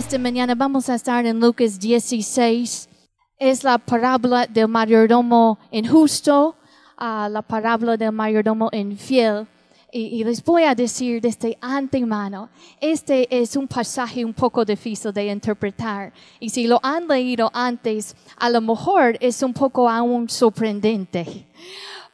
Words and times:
esta 0.00 0.18
mañana 0.18 0.54
vamos 0.54 0.88
a 0.88 0.94
estar 0.94 1.26
en 1.26 1.38
Lucas 1.40 1.78
16. 1.78 2.88
Es 3.38 3.64
la 3.64 3.76
parábola 3.76 4.46
del 4.46 4.66
mayordomo 4.68 5.58
injusto, 5.70 6.56
ah, 6.96 7.28
la 7.30 7.42
parábola 7.42 7.96
del 7.98 8.12
mayordomo 8.12 8.70
infiel. 8.72 9.46
Y, 9.92 10.20
y 10.20 10.24
les 10.24 10.42
voy 10.42 10.62
a 10.62 10.74
decir 10.74 11.20
desde 11.20 11.58
antemano, 11.60 12.48
este 12.80 13.26
es 13.30 13.56
un 13.56 13.66
pasaje 13.68 14.24
un 14.24 14.32
poco 14.32 14.64
difícil 14.64 15.12
de 15.12 15.26
interpretar. 15.26 16.12
Y 16.38 16.48
si 16.48 16.66
lo 16.66 16.80
han 16.82 17.06
leído 17.06 17.50
antes, 17.52 18.16
a 18.38 18.48
lo 18.48 18.60
mejor 18.62 19.18
es 19.20 19.42
un 19.42 19.52
poco 19.52 19.88
aún 19.88 20.28
sorprendente. 20.30 21.46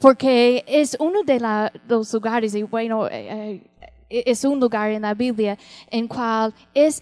Porque 0.01 0.65
es 0.67 0.97
uno 0.99 1.23
de 1.23 1.39
la- 1.39 1.73
los 1.87 2.13
lugares, 2.13 2.53
y 2.55 2.63
bueno, 2.65 3.07
eh, 3.09 3.63
eh, 4.11 4.23
es 4.27 4.45
un 4.45 4.59
lugar 4.59 4.91
en 4.91 5.03
la 5.03 5.15
Biblia 5.15 5.57
en 5.91 6.09
cual 6.09 6.53
es 6.75 7.01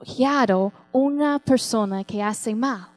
elogiado 0.00 0.72
una 0.92 1.38
persona 1.38 2.04
que 2.04 2.22
hace 2.22 2.54
mal. 2.54 2.88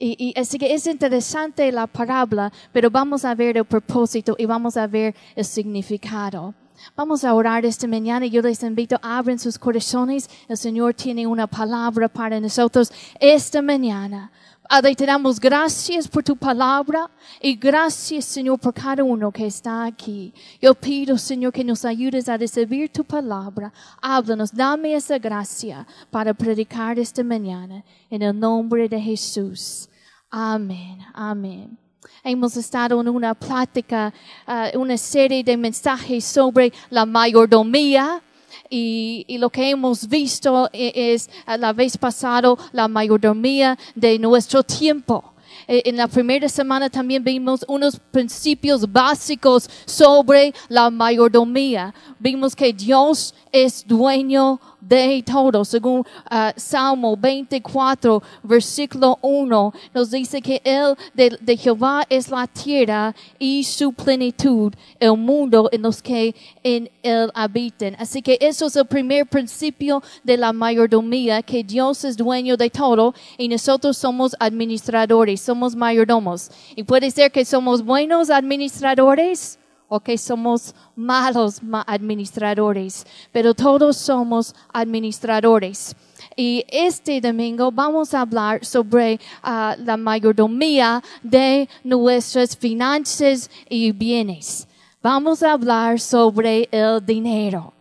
Y, 0.00 0.32
así 0.38 0.58
que 0.58 0.72
es 0.72 0.86
interesante 0.86 1.72
la 1.72 1.88
parábola, 1.88 2.52
pero 2.72 2.88
vamos 2.88 3.24
a 3.24 3.34
ver 3.34 3.56
el 3.56 3.64
propósito 3.64 4.36
y 4.38 4.46
vamos 4.46 4.76
a 4.76 4.86
ver 4.86 5.14
el 5.34 5.44
significado. 5.44 6.54
Vamos 6.94 7.24
a 7.24 7.34
orar 7.34 7.64
esta 7.64 7.88
mañana 7.88 8.24
y 8.26 8.30
yo 8.30 8.40
les 8.40 8.62
invito, 8.62 8.96
abren 9.02 9.40
sus 9.40 9.58
corazones. 9.58 10.30
El 10.48 10.56
Señor 10.56 10.94
tiene 10.94 11.26
una 11.26 11.48
palabra 11.48 12.08
para 12.08 12.38
nosotros 12.38 12.92
esta 13.18 13.60
mañana. 13.60 14.30
Padre, 14.68 14.94
te 14.94 15.06
damos 15.06 15.40
gracias 15.40 16.06
por 16.06 16.22
tu 16.22 16.36
palabra 16.36 17.10
y 17.40 17.56
gracias, 17.56 18.26
Señor, 18.26 18.58
por 18.58 18.74
cada 18.74 19.02
uno 19.02 19.32
que 19.32 19.46
está 19.46 19.86
aquí. 19.86 20.34
Yo 20.60 20.74
pido, 20.74 21.16
Señor, 21.16 21.54
que 21.54 21.64
nos 21.64 21.86
ayudes 21.86 22.28
a 22.28 22.36
recibir 22.36 22.90
tu 22.90 23.02
palabra. 23.02 23.72
Háblanos, 24.02 24.52
dame 24.52 24.94
esa 24.94 25.18
gracia 25.18 25.86
para 26.10 26.34
predicar 26.34 26.98
esta 26.98 27.24
mañana 27.24 27.82
en 28.10 28.20
el 28.20 28.38
nombre 28.38 28.90
de 28.90 29.00
Jesús. 29.00 29.88
Amén, 30.30 30.98
amén. 31.14 31.78
Hemos 32.22 32.54
estado 32.58 33.00
en 33.00 33.08
una 33.08 33.32
plática, 33.32 34.12
ah, 34.46 34.68
una 34.74 34.98
serie 34.98 35.42
de 35.42 35.56
mensajes 35.56 36.26
sobre 36.26 36.74
la 36.90 37.06
mayordomía. 37.06 38.22
Y, 38.70 39.24
lo 39.38 39.50
que 39.50 39.70
hemos 39.70 40.08
visto 40.08 40.68
e- 40.72 41.14
es, 41.14 41.30
a 41.46 41.56
la 41.56 41.72
vez 41.72 41.96
pasado, 41.96 42.58
la 42.72 42.88
mayordomía 42.88 43.78
de 43.94 44.18
nuestro 44.18 44.62
tiempo. 44.62 45.32
Eh, 45.66 45.82
En 45.86 45.96
la 45.96 46.08
primera 46.08 46.48
semana 46.48 46.88
también 46.90 47.22
vimos 47.22 47.64
unos 47.68 47.98
principios 48.10 48.90
básicos 48.90 49.68
sobre 49.86 50.54
la 50.68 50.90
mayordomía. 50.90 51.94
Vimos 52.18 52.54
que 52.54 52.72
Dios 52.72 53.34
es 53.52 53.86
dueño 53.86 54.60
de 54.80 55.22
todo. 55.22 55.64
Según 55.64 56.04
ah, 56.30 56.52
Salmo 56.56 57.16
24, 57.16 58.22
versículo 58.42 59.18
1, 59.22 59.72
nos 59.94 60.10
dice 60.10 60.40
que 60.40 60.60
Él 60.64 60.94
de, 61.14 61.36
de 61.40 61.56
Jehová 61.56 62.04
es 62.08 62.30
la 62.30 62.46
tierra 62.46 63.14
y 63.38 63.64
su 63.64 63.92
plenitud, 63.92 64.72
el 64.98 65.16
mundo 65.16 65.68
en 65.72 65.82
los 65.82 66.02
que 66.02 66.34
en 66.62 66.90
Él 67.02 67.30
habiten. 67.34 67.96
Así 67.98 68.22
que 68.22 68.38
eso 68.40 68.66
es 68.66 68.76
el 68.76 68.86
primer 68.86 69.26
principio 69.26 70.02
de 70.22 70.36
la 70.36 70.52
mayordomía, 70.52 71.42
que 71.42 71.62
Dios 71.62 72.04
es 72.04 72.16
dueño 72.16 72.56
de 72.56 72.70
todo 72.70 73.14
y 73.36 73.48
nosotros 73.48 73.96
somos 73.96 74.36
administradores, 74.38 75.40
somos 75.40 75.74
mayordomos. 75.74 76.50
Y 76.76 76.82
puede 76.82 77.10
ser 77.10 77.30
que 77.30 77.44
somos 77.44 77.84
buenos 77.84 78.30
administradores 78.30 79.58
o 79.88 80.00
que 80.00 80.18
somos 80.18 80.74
malos 80.94 81.62
ma- 81.62 81.84
administradores, 81.86 83.06
pero 83.32 83.54
todos 83.54 83.96
somos 83.96 84.54
administradores. 84.72 85.94
Y 86.36 86.64
este 86.68 87.20
domingo 87.20 87.72
vamos 87.72 88.14
a 88.14 88.20
hablar 88.20 88.64
sobre 88.64 89.18
ah, 89.42 89.76
la 89.78 89.96
mayordomía 89.96 91.02
de 91.22 91.68
nuestras 91.82 92.56
finanzas 92.56 93.50
y 93.68 93.90
bienes. 93.92 94.68
Vamos 95.02 95.42
a 95.42 95.52
hablar 95.52 95.98
sobre 96.00 96.68
el 96.70 97.04
dinero. 97.04 97.72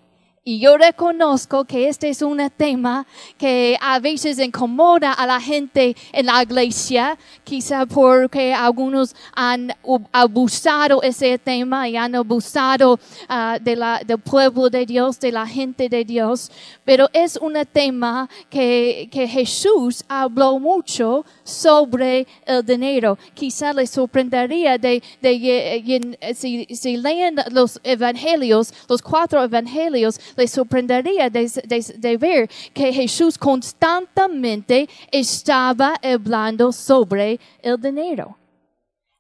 Y 0.50 0.60
yo 0.60 0.78
reconozco 0.78 1.66
que 1.66 1.90
este 1.90 2.08
es 2.08 2.22
un 2.22 2.40
tema 2.56 3.06
que 3.38 3.78
a 3.82 4.00
veces 4.00 4.40
incomoda 4.40 5.12
a 5.12 5.28
la 5.28 5.42
gente 5.42 5.94
en 6.14 6.26
la 6.28 6.42
iglesia, 6.42 7.18
quizá 7.44 7.86
porque 7.86 8.54
algunos 8.54 9.14
han 9.36 9.74
abusado 10.14 11.02
ese 11.02 11.38
tema 11.38 11.90
y 11.90 11.98
han 11.98 12.16
abusado 12.16 12.98
ah, 13.28 13.58
de 13.62 13.76
la, 13.76 14.00
del 14.06 14.20
pueblo 14.20 14.70
de 14.70 14.86
Dios, 14.86 15.20
de 15.20 15.34
la 15.34 15.46
gente 15.46 15.90
de 15.90 16.06
Dios. 16.06 16.50
Pero 16.86 17.10
es 17.12 17.36
un 17.36 17.56
tema 17.74 18.30
que, 18.50 19.10
que 19.12 19.28
Jesús 19.28 20.06
habló 20.08 20.60
mucho 20.60 21.26
sobre 21.44 22.26
el 22.46 22.66
dinero. 22.66 23.18
Quizá 23.34 23.74
les 23.74 23.90
sorprendería 23.90 24.78
de, 24.78 25.04
de, 25.22 25.40
ye- 25.40 25.84
ye- 25.84 26.34
si, 26.36 26.66
si 26.74 26.96
leen 26.96 27.36
los 27.52 27.82
evangelios, 27.84 28.74
los 28.88 29.02
cuatro 29.02 29.44
evangelios, 29.44 30.18
les 30.38 30.52
sorprendería 30.52 31.30
de, 31.30 32.18
ver 32.18 32.50
que 32.74 32.94
Jesús 32.94 33.38
constantemente 33.38 34.88
estaba 35.12 35.96
hablando 36.02 36.72
sobre 36.72 37.40
el 37.62 37.82
dinero. 37.82 38.38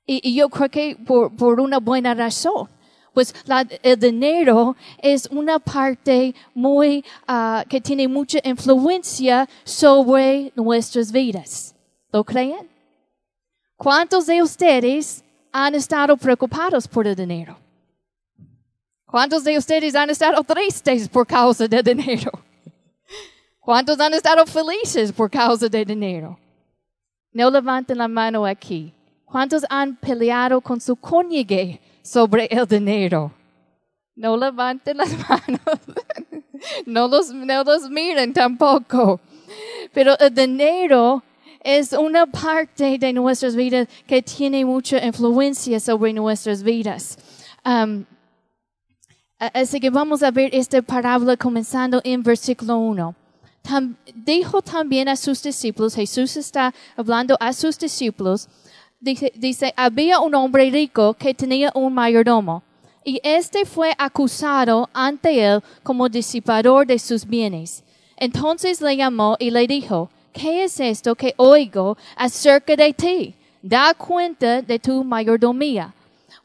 Y, 0.06 0.34
yo 0.34 0.48
creo 0.50 0.70
que 0.70 0.96
por, 0.96 1.60
una 1.60 1.80
buena 1.80 2.14
razón. 2.14 2.70
Pues 3.14 3.34
el 3.82 4.00
dinero 4.00 4.76
es 5.02 5.28
una 5.32 5.58
parte 5.58 6.36
muy, 6.54 7.04
ah, 7.28 7.66
que 7.68 7.82
tiene 7.82 8.08
mucha 8.08 8.38
influencia 8.44 9.50
sobre 9.64 10.52
nuestras 10.56 11.12
vidas. 11.12 11.74
¿Lo 12.12 12.24
creen? 12.24 12.70
¿Cuántos 13.76 14.28
de 14.28 14.44
ustedes 14.44 15.24
han 15.52 15.74
estado 15.74 16.16
preocupados 16.16 16.88
por 16.88 17.08
el 17.08 17.16
dinero? 17.16 17.58
¿Cuántos 19.08 19.46
de 19.46 19.58
ustedes 19.58 19.96
han 19.96 20.10
estado 20.10 20.44
tristes 20.44 21.08
por 21.08 21.26
causa 21.26 21.66
del 21.66 21.82
dinero? 21.82 22.30
¿Cuántos 23.58 23.98
han 24.02 24.14
estado 24.14 24.46
felices 24.46 25.14
por 25.14 25.32
causa 25.32 25.70
del 25.70 25.86
dinero? 25.86 26.38
No 27.32 27.50
levanten 27.50 27.98
la 27.98 28.10
mano 28.10 28.46
aquí. 28.46 28.94
¿Cuántos 29.24 29.64
han 29.70 29.96
peleado 29.96 30.60
con 30.60 30.82
su 30.82 30.98
cónyuge 30.98 31.80
sobre 32.02 32.48
el 32.52 32.68
dinero? 32.68 33.32
No 34.14 34.36
levanten 34.36 34.98
las 34.98 35.12
manos. 35.30 35.80
No 36.86 37.08
los, 37.08 37.32
no 37.32 37.64
los 37.64 37.90
miren 37.90 38.34
tampoco. 38.34 39.22
Pero 39.94 40.20
el 40.20 40.34
dinero 40.34 41.24
es 41.62 41.94
una 41.94 42.26
parte 42.26 42.98
de 42.98 43.14
nuestras 43.14 43.56
vidas 43.56 43.88
que 44.06 44.22
tiene 44.22 44.66
mucha 44.66 45.06
influencia 45.06 45.80
sobre 45.80 46.12
nuestras 46.12 46.62
vidas. 46.62 47.18
Um, 47.64 48.04
Así 49.40 49.80
que 49.80 49.90
vamos 49.92 50.24
a 50.24 50.32
ver 50.32 50.50
esta 50.54 50.82
parábola 50.82 51.38
comenzando 51.38 52.02
en 52.04 52.24
versículo 52.24 52.78
1. 52.78 53.16
Tam- 53.64 53.96
dijo 54.16 54.62
también 54.62 55.08
a 55.10 55.16
sus 55.16 55.44
discípulos, 55.44 55.94
Jesús 55.94 56.38
está 56.38 56.74
hablando 56.96 57.38
a 57.40 57.54
sus 57.54 57.78
discípulos, 57.78 58.48
dice, 59.00 59.32
dice, 59.36 59.74
había 59.76 60.20
un 60.20 60.34
hombre 60.34 60.70
rico 60.72 61.14
que 61.14 61.34
tenía 61.36 61.72
un 61.76 61.94
mayordomo, 61.94 62.64
y 63.04 63.20
este 63.24 63.66
fue 63.66 63.94
acusado 63.98 64.90
ante 64.94 65.44
él 65.46 65.62
como 65.84 66.10
disipador 66.10 66.88
de 66.88 66.98
sus 66.98 67.26
bienes. 67.26 67.84
Entonces 68.18 68.82
le 68.82 68.98
llamó 68.98 69.36
y 69.40 69.52
le 69.52 69.68
dijo, 69.68 70.10
¿qué 70.34 70.64
es 70.64 70.80
esto 70.80 71.14
que 71.16 71.36
oigo 71.38 71.96
acerca 72.16 72.76
de 72.76 72.92
ti? 72.94 73.36
Da 73.62 73.94
cuenta 73.94 74.62
de 74.62 74.80
tu 74.80 75.04
mayordomía 75.04 75.94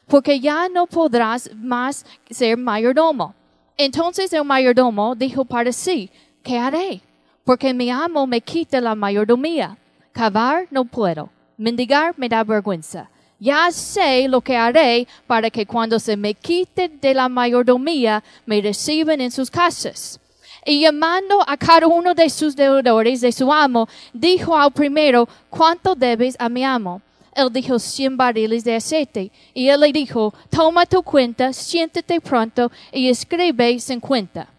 porque 0.07 0.39
ya 0.39 0.69
no 0.69 0.87
podrás 0.87 1.49
más 1.55 2.05
ser 2.29 2.57
mayordomo. 2.57 3.33
Entonces 3.77 4.31
el 4.33 4.43
mayordomo 4.43 5.15
dijo 5.15 5.45
para 5.45 5.71
sí, 5.71 6.09
¿qué 6.43 6.57
haré? 6.57 7.01
Porque 7.43 7.73
mi 7.73 7.89
amo 7.89 8.27
me 8.27 8.41
quita 8.41 8.79
la 8.79 8.95
mayordomía. 8.95 9.77
Cavar 10.11 10.67
no 10.69 10.85
puedo. 10.85 11.29
Mendigar 11.57 12.13
me 12.17 12.29
da 12.29 12.43
vergüenza. 12.43 13.09
Ya 13.39 13.69
sé 13.71 14.27
lo 14.27 14.41
que 14.41 14.55
haré 14.55 15.07
para 15.27 15.49
que 15.49 15.65
cuando 15.65 15.99
se 15.99 16.15
me 16.15 16.33
quite 16.33 16.87
de 16.87 17.13
la 17.13 17.27
mayordomía 17.27 18.23
me 18.45 18.61
reciban 18.61 19.19
en 19.19 19.31
sus 19.31 19.51
casas. 19.51 20.19
Y 20.65 20.79
llamando 20.79 21.43
a 21.45 21.57
cada 21.57 21.87
uno 21.87 22.13
de 22.13 22.29
sus 22.29 22.55
deudores 22.55 23.19
de 23.19 23.33
su 23.33 23.51
amo, 23.51 23.89
dijo 24.13 24.57
al 24.57 24.71
primero, 24.71 25.27
¿cuánto 25.49 25.93
debes 25.93 26.37
a 26.39 26.47
mi 26.47 26.63
amo? 26.63 27.01
Él 27.35 27.51
dijo 27.51 27.79
cien 27.79 28.15
barriles 28.15 28.63
de 28.63 28.75
aceite. 28.75 29.31
Y 29.53 29.67
él 29.67 29.79
le 29.81 29.91
dijo, 29.91 30.33
toma 30.49 30.85
tu 30.85 31.01
cuenta, 31.03 31.51
siéntate 31.53 32.21
pronto 32.21 32.71
y 32.91 33.09
escribe 33.09 33.79
cincuenta. 33.79 34.49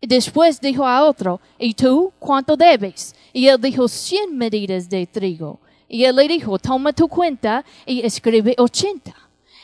Después 0.00 0.60
dijo 0.60 0.86
a 0.86 1.04
otro, 1.04 1.40
¿y 1.58 1.72
tú 1.72 2.12
cuánto 2.18 2.56
debes? 2.56 3.14
Y 3.32 3.48
él 3.48 3.60
dijo, 3.60 3.88
cien 3.88 4.36
medidas 4.36 4.88
de 4.88 5.06
trigo. 5.06 5.60
Y 5.88 6.04
él 6.04 6.16
le 6.16 6.28
dijo, 6.28 6.58
toma 6.58 6.92
tu 6.92 7.08
cuenta 7.08 7.64
y 7.86 8.04
escribe 8.04 8.54
ochenta. 8.58 9.14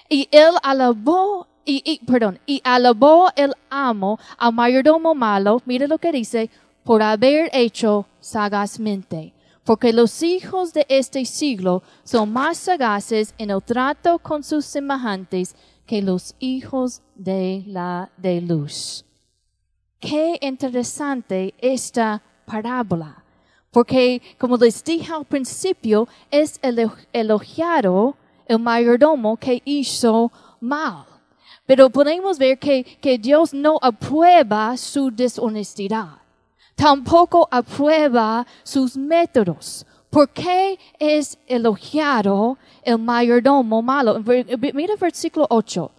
Y 0.08 0.28
él 0.30 0.54
alabó, 0.62 1.46
y, 1.64 1.82
y, 1.84 2.04
perdón, 2.04 2.38
y 2.46 2.60
alabó 2.64 3.28
el 3.36 3.54
amo 3.68 4.18
al 4.38 4.52
mayordomo 4.52 5.14
malo, 5.14 5.60
mire 5.66 5.86
lo 5.86 5.98
que 5.98 6.12
dice, 6.12 6.50
por 6.84 7.02
haber 7.02 7.50
hecho 7.52 8.06
sagazmente. 8.20 9.34
Porque 9.70 9.92
los 9.92 10.24
hijos 10.24 10.72
de 10.72 10.84
este 10.88 11.24
siglo 11.24 11.84
son 12.02 12.32
más 12.32 12.58
sagaces 12.58 13.32
en 13.38 13.50
el 13.50 13.62
trato 13.62 14.18
con 14.18 14.42
sus 14.42 14.64
semejantes 14.64 15.54
que 15.86 16.02
los 16.02 16.34
hijos 16.40 17.02
de 17.14 17.62
la 17.68 18.10
de 18.16 18.40
luz. 18.40 19.04
Qué 20.00 20.38
interesante 20.40 21.54
esta 21.58 22.20
parábola, 22.46 23.22
porque 23.70 24.20
como 24.38 24.56
les 24.56 24.82
dije 24.82 25.12
al 25.12 25.24
principio, 25.24 26.08
es 26.32 26.60
elo- 26.62 26.96
elogiado 27.12 28.16
el 28.48 28.58
mayordomo 28.58 29.36
que 29.36 29.62
hizo 29.64 30.32
mal. 30.58 31.04
Pero 31.64 31.90
podemos 31.90 32.38
ver 32.38 32.58
que, 32.58 32.82
que 33.00 33.18
Dios 33.18 33.54
no 33.54 33.78
aprueba 33.80 34.76
su 34.76 35.12
deshonestidad. 35.12 36.19
Tampoco 36.80 37.46
aprueba 37.50 38.46
sus 38.62 38.96
métodos. 38.96 39.84
¿Por 40.08 40.30
qué 40.30 40.78
es 40.98 41.38
elogiado 41.46 42.56
el 42.82 42.96
mayordomo 42.96 43.82
malo? 43.82 44.24
Mira 44.72 44.96
versículo 44.96 45.46
8. 45.50 45.90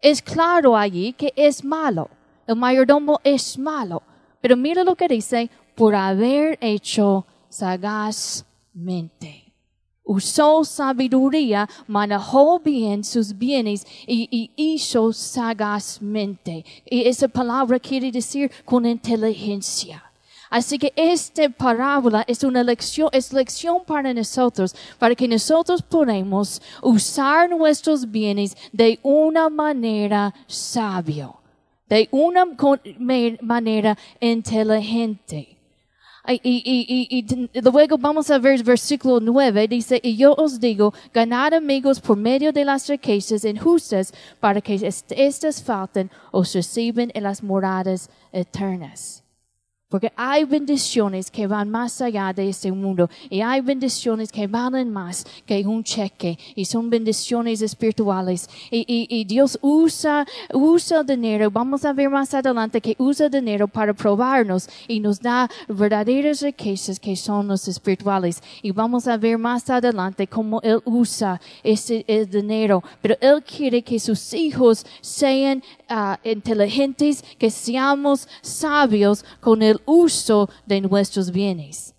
Es 0.00 0.22
claro 0.22 0.74
allí 0.74 1.12
que 1.12 1.34
es 1.36 1.62
malo. 1.62 2.08
El 2.46 2.56
mayordomo 2.56 3.20
es 3.22 3.58
malo. 3.58 4.02
Pero 4.40 4.56
mira 4.56 4.82
lo 4.84 4.94
que 4.94 5.06
dice, 5.06 5.50
por 5.74 5.94
haber 5.94 6.56
hecho 6.62 7.26
sagazmente. 7.50 9.52
Usó 10.02 10.64
sabiduría, 10.64 11.68
manejó 11.86 12.58
bien 12.58 13.04
sus 13.04 13.36
bienes 13.36 13.86
y, 14.06 14.28
y 14.30 14.50
hizo 14.56 15.12
sagazmente. 15.12 16.64
Y 16.86 17.06
esa 17.06 17.28
palabra 17.28 17.78
quiere 17.78 18.10
decir 18.10 18.50
con 18.64 18.86
inteligencia. 18.86 20.02
Así 20.52 20.78
que 20.78 20.92
esta 20.96 21.48
parábola 21.48 22.24
es 22.28 22.44
una 22.44 22.62
lección, 22.62 23.08
es 23.10 23.32
lección 23.32 23.82
para 23.86 24.12
nosotros, 24.12 24.74
para 24.98 25.14
que 25.14 25.26
nosotros 25.26 25.80
podamos 25.80 26.60
usar 26.82 27.48
nuestros 27.48 28.04
bienes 28.10 28.54
de 28.70 28.98
una 29.02 29.48
manera 29.48 30.34
sabio, 30.46 31.36
de 31.88 32.06
una 32.10 32.44
manera 33.40 33.96
inteligente. 34.20 35.56
Y, 36.44 37.24
luego 37.62 37.96
vamos 37.96 38.30
a 38.30 38.38
ver 38.38 38.62
versículo 38.62 39.20
9, 39.20 39.66
dice, 39.68 39.98
y 40.02 40.18
yo 40.18 40.34
os 40.34 40.60
digo, 40.60 40.92
ganad 41.14 41.54
amigos 41.54 41.98
por 41.98 42.18
medio 42.18 42.52
de 42.52 42.66
las 42.66 42.86
riquezas 42.88 43.46
injustas, 43.46 44.12
para 44.38 44.60
que 44.60 44.74
est- 44.74 45.12
estas 45.16 45.62
falten 45.62 46.10
os 46.30 46.52
reciben 46.54 47.10
en 47.14 47.22
las 47.22 47.42
moradas 47.42 48.10
eternas. 48.32 49.21
Porque 49.92 50.10
hay 50.16 50.44
bendiciones 50.44 51.30
que 51.30 51.46
van 51.46 51.68
más 51.68 52.00
allá 52.00 52.32
de 52.32 52.48
este 52.48 52.72
mundo 52.72 53.10
y 53.28 53.42
hay 53.42 53.60
bendiciones 53.60 54.32
que 54.32 54.46
valen 54.46 54.90
más 54.90 55.26
que 55.44 55.66
un 55.66 55.84
cheque 55.84 56.38
y 56.54 56.64
son 56.64 56.88
bendiciones 56.88 57.60
espirituales. 57.60 58.48
Y, 58.70 59.24
Dios 59.24 59.58
usa, 59.60 60.26
usa 60.54 61.02
dinero, 61.02 61.50
vamos 61.50 61.84
a 61.84 61.92
ver 61.92 62.08
más 62.08 62.32
adelante 62.32 62.80
que 62.80 62.96
usa 62.96 63.28
dinero 63.28 63.68
para 63.68 63.92
probarnos 63.92 64.66
y 64.88 64.98
nos 64.98 65.20
da 65.20 65.50
verdaderas 65.68 66.40
riquezas 66.40 66.98
que 66.98 67.14
son 67.14 67.48
los 67.48 67.68
espirituales. 67.68 68.42
Y 68.62 68.70
vamos 68.70 69.06
a 69.06 69.18
ver 69.18 69.36
más 69.36 69.68
adelante 69.68 70.26
cómo 70.26 70.58
Él 70.62 70.80
usa 70.86 71.38
ese 71.62 72.02
el 72.08 72.30
dinero. 72.30 72.82
Pero 73.02 73.18
Él 73.20 73.42
quiere 73.42 73.82
que 73.82 74.00
sus 74.00 74.32
hijos 74.32 74.86
sean 75.02 75.62
ah, 75.90 76.18
inteligentes, 76.24 77.22
que 77.38 77.50
seamos 77.50 78.26
sabios 78.40 79.22
con 79.40 79.60
el 79.60 79.81
uso 79.86 80.48
de 80.66 80.80
nuestros 80.80 81.30
bienes. 81.30 81.94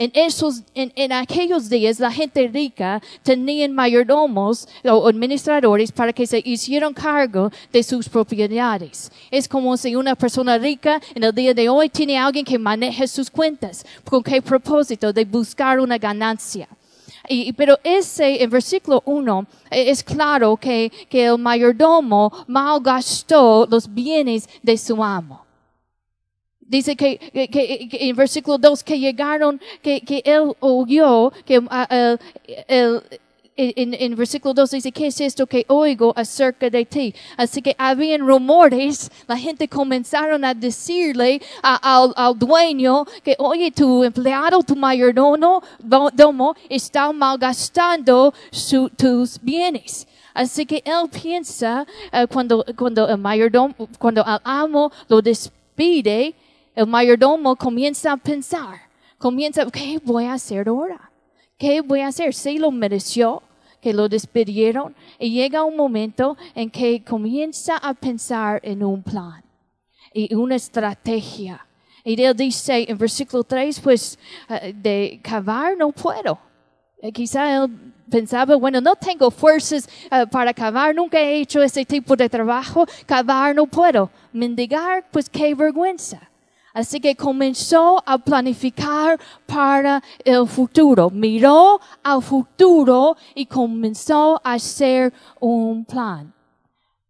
En 0.00 0.10
esos, 0.14 0.62
en, 0.74 0.90
en 0.96 1.12
aquellos 1.12 1.68
días, 1.68 2.00
la 2.00 2.10
gente 2.10 2.48
rica 2.48 3.02
tenían 3.22 3.74
mayordomos 3.74 4.66
o 4.82 5.06
administradores 5.06 5.92
para 5.92 6.10
que 6.14 6.26
se 6.26 6.40
hicieran 6.42 6.94
cargo 6.94 7.50
de 7.70 7.82
sus 7.82 8.08
propiedades. 8.08 9.12
Es 9.30 9.46
como 9.46 9.76
si 9.76 9.94
una 9.94 10.14
persona 10.14 10.56
rica 10.56 11.02
en 11.14 11.24
el 11.24 11.34
día 11.34 11.52
de 11.52 11.68
hoy 11.68 11.90
tiene 11.90 12.16
alguien 12.16 12.46
que 12.46 12.58
maneje 12.58 13.06
sus 13.06 13.30
cuentas. 13.30 13.84
¿Con 14.08 14.22
qué 14.22 14.40
propósito? 14.40 15.12
De 15.12 15.26
buscar 15.26 15.78
una 15.78 15.98
ganancia. 15.98 16.66
Y, 17.28 17.52
pero 17.52 17.78
ese, 17.84 18.42
en 18.42 18.48
versículo 18.48 19.02
1, 19.04 19.46
es 19.70 20.02
claro 20.02 20.56
que, 20.56 20.90
que 21.10 21.26
el 21.26 21.36
mayordomo 21.36 22.32
malgastó 22.46 23.66
los 23.70 23.92
bienes 23.92 24.48
de 24.62 24.78
su 24.78 25.04
amo. 25.04 25.49
Dice 26.70 26.94
que, 26.94 27.18
que- 27.18 27.48
que- 27.48 27.88
que 27.90 27.98
en 28.08 28.14
versículo 28.14 28.56
2 28.56 28.84
que 28.84 28.96
llegaron, 28.98 29.60
que, 29.82 30.00
que 30.00 30.22
él 30.24 30.54
oyó, 30.60 31.32
que 31.44 31.60
ah, 31.68 31.86
el- 31.90 32.18
el- 32.68 33.02
en, 33.56 33.92
en 33.92 34.14
versículo 34.16 34.54
2 34.54 34.70
dice, 34.70 34.92
¿qué 34.92 35.08
es 35.08 35.20
esto 35.20 35.46
que 35.46 35.64
oigo 35.68 36.12
acerca 36.16 36.70
de 36.70 36.84
ti? 36.86 37.12
Así 37.36 37.60
que 37.60 37.74
habían 37.76 38.20
rumores, 38.26 39.10
la 39.26 39.36
gente 39.36 39.66
comenzaron 39.68 40.44
a 40.44 40.54
decirle 40.54 41.42
a- 41.60 41.80
al, 41.96 42.12
al 42.16 42.38
dueño 42.38 43.04
que, 43.24 43.34
oye, 43.38 43.70
tu 43.72 44.04
empleado, 44.04 44.62
tu 44.62 44.76
mayordomo 44.76 45.62
do- 45.80 46.10
domo, 46.14 46.54
está 46.68 47.12
malgastando 47.12 48.32
su- 48.52 48.88
tus 48.96 49.38
bienes. 49.42 50.06
Así 50.32 50.64
que 50.64 50.80
él 50.86 51.10
piensa, 51.10 51.84
eh, 52.12 52.26
cuando, 52.32 52.64
cuando 52.78 53.08
el 53.08 53.18
mayordomo, 53.18 53.74
cuando 53.98 54.20
el 54.22 54.38
amo 54.44 54.90
lo 55.08 55.20
despide, 55.20 56.34
el 56.80 56.86
mayordomo 56.86 57.56
comienza 57.56 58.12
a 58.12 58.16
pensar, 58.16 58.80
comienza, 59.18 59.66
¿qué 59.70 60.00
voy 60.02 60.24
a 60.24 60.32
hacer 60.32 60.66
ahora? 60.66 61.10
¿Qué 61.58 61.82
voy 61.82 62.00
a 62.00 62.06
hacer? 62.06 62.32
¿Se 62.32 62.54
lo 62.54 62.70
mereció 62.70 63.42
que 63.82 63.92
lo 63.92 64.08
despidieron? 64.08 64.96
Y 65.18 65.30
llega 65.30 65.62
un 65.62 65.76
momento 65.76 66.38
en 66.54 66.70
que 66.70 67.04
comienza 67.04 67.76
a 67.76 67.92
pensar 67.92 68.60
en 68.62 68.82
un 68.82 69.02
plan 69.02 69.44
y 70.14 70.34
una 70.34 70.56
estrategia. 70.56 71.66
Y 72.02 72.22
él 72.22 72.34
dice 72.34 72.86
en 72.88 72.96
versículo 72.96 73.44
3, 73.44 73.78
pues 73.80 74.18
eh, 74.48 74.72
de 74.74 75.20
cavar 75.22 75.76
no 75.76 75.92
puedo. 75.92 76.38
Eh, 77.02 77.12
Quizá 77.12 77.62
él 77.62 77.92
pensaba, 78.10 78.56
bueno, 78.56 78.80
no 78.80 78.96
tengo 78.96 79.30
fuerzas 79.30 79.86
eh, 80.10 80.26
para 80.30 80.54
cavar, 80.54 80.94
nunca 80.94 81.20
he 81.20 81.42
hecho 81.42 81.62
ese 81.62 81.84
tipo 81.84 82.16
de 82.16 82.30
trabajo, 82.30 82.86
cavar 83.04 83.54
no 83.54 83.66
puedo. 83.66 84.10
Mendigar, 84.32 85.04
pues 85.10 85.28
qué 85.28 85.54
vergüenza. 85.54 86.29
Así 86.72 87.00
que 87.00 87.16
comenzó 87.16 88.02
a 88.06 88.18
planificar 88.18 89.18
para 89.46 90.02
el 90.24 90.46
futuro. 90.46 91.10
Miró 91.10 91.80
al 92.02 92.22
futuro 92.22 93.16
y 93.34 93.46
comenzó 93.46 94.40
a 94.44 94.54
hacer 94.54 95.12
un 95.40 95.84
plan. 95.84 96.32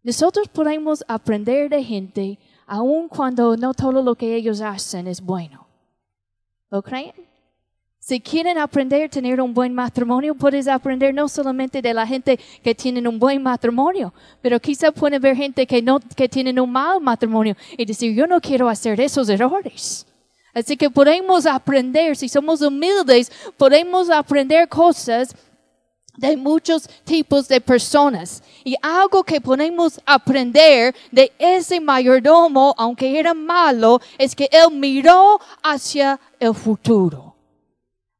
Nosotros 0.02 0.48
podemos 0.48 1.04
aprender 1.06 1.68
de 1.68 1.84
gente 1.84 2.38
aun 2.66 3.08
cuando 3.08 3.56
no 3.56 3.74
todo 3.74 4.02
lo 4.02 4.14
que 4.14 4.34
ellos 4.34 4.60
hacen 4.60 5.06
es 5.06 5.20
bueno. 5.20 5.66
¿Lo 6.70 6.82
creen? 6.82 7.29
Si 8.02 8.18
quieren 8.18 8.56
aprender 8.56 9.04
a 9.04 9.08
tener 9.10 9.42
un 9.42 9.52
buen 9.52 9.74
matrimonio, 9.74 10.34
puedes 10.34 10.66
aprender 10.66 11.14
no 11.14 11.28
solamente 11.28 11.82
de 11.82 11.92
la 11.92 12.06
gente 12.06 12.40
que 12.62 12.74
tienen 12.74 13.06
un 13.06 13.18
buen 13.18 13.42
matrimonio, 13.42 14.14
pero 14.40 14.58
quizá 14.58 14.90
pueden 14.90 15.20
ver 15.20 15.36
gente 15.36 15.66
que 15.66 15.82
no, 15.82 16.00
que 16.16 16.26
tienen 16.26 16.58
un 16.58 16.72
mal 16.72 16.98
matrimonio 17.02 17.54
y 17.76 17.84
decir, 17.84 18.14
yo 18.14 18.26
no 18.26 18.40
quiero 18.40 18.70
hacer 18.70 18.98
esos 19.02 19.28
errores. 19.28 20.06
Así 20.54 20.78
que 20.78 20.88
podemos 20.88 21.44
aprender, 21.44 22.16
si 22.16 22.28
somos 22.28 22.62
humildes, 22.62 23.30
podemos 23.58 24.08
aprender 24.08 24.66
cosas 24.66 25.36
de 26.16 26.38
muchos 26.38 26.88
tipos 27.04 27.48
de 27.48 27.60
personas. 27.60 28.42
Y 28.64 28.76
algo 28.80 29.22
que 29.22 29.42
podemos 29.42 30.00
aprender 30.06 30.94
de 31.12 31.30
ese 31.38 31.80
mayordomo, 31.80 32.74
aunque 32.78 33.18
era 33.18 33.34
malo, 33.34 34.00
es 34.16 34.34
que 34.34 34.48
él 34.50 34.72
miró 34.72 35.38
hacia 35.62 36.18
el 36.40 36.54
futuro. 36.54 37.29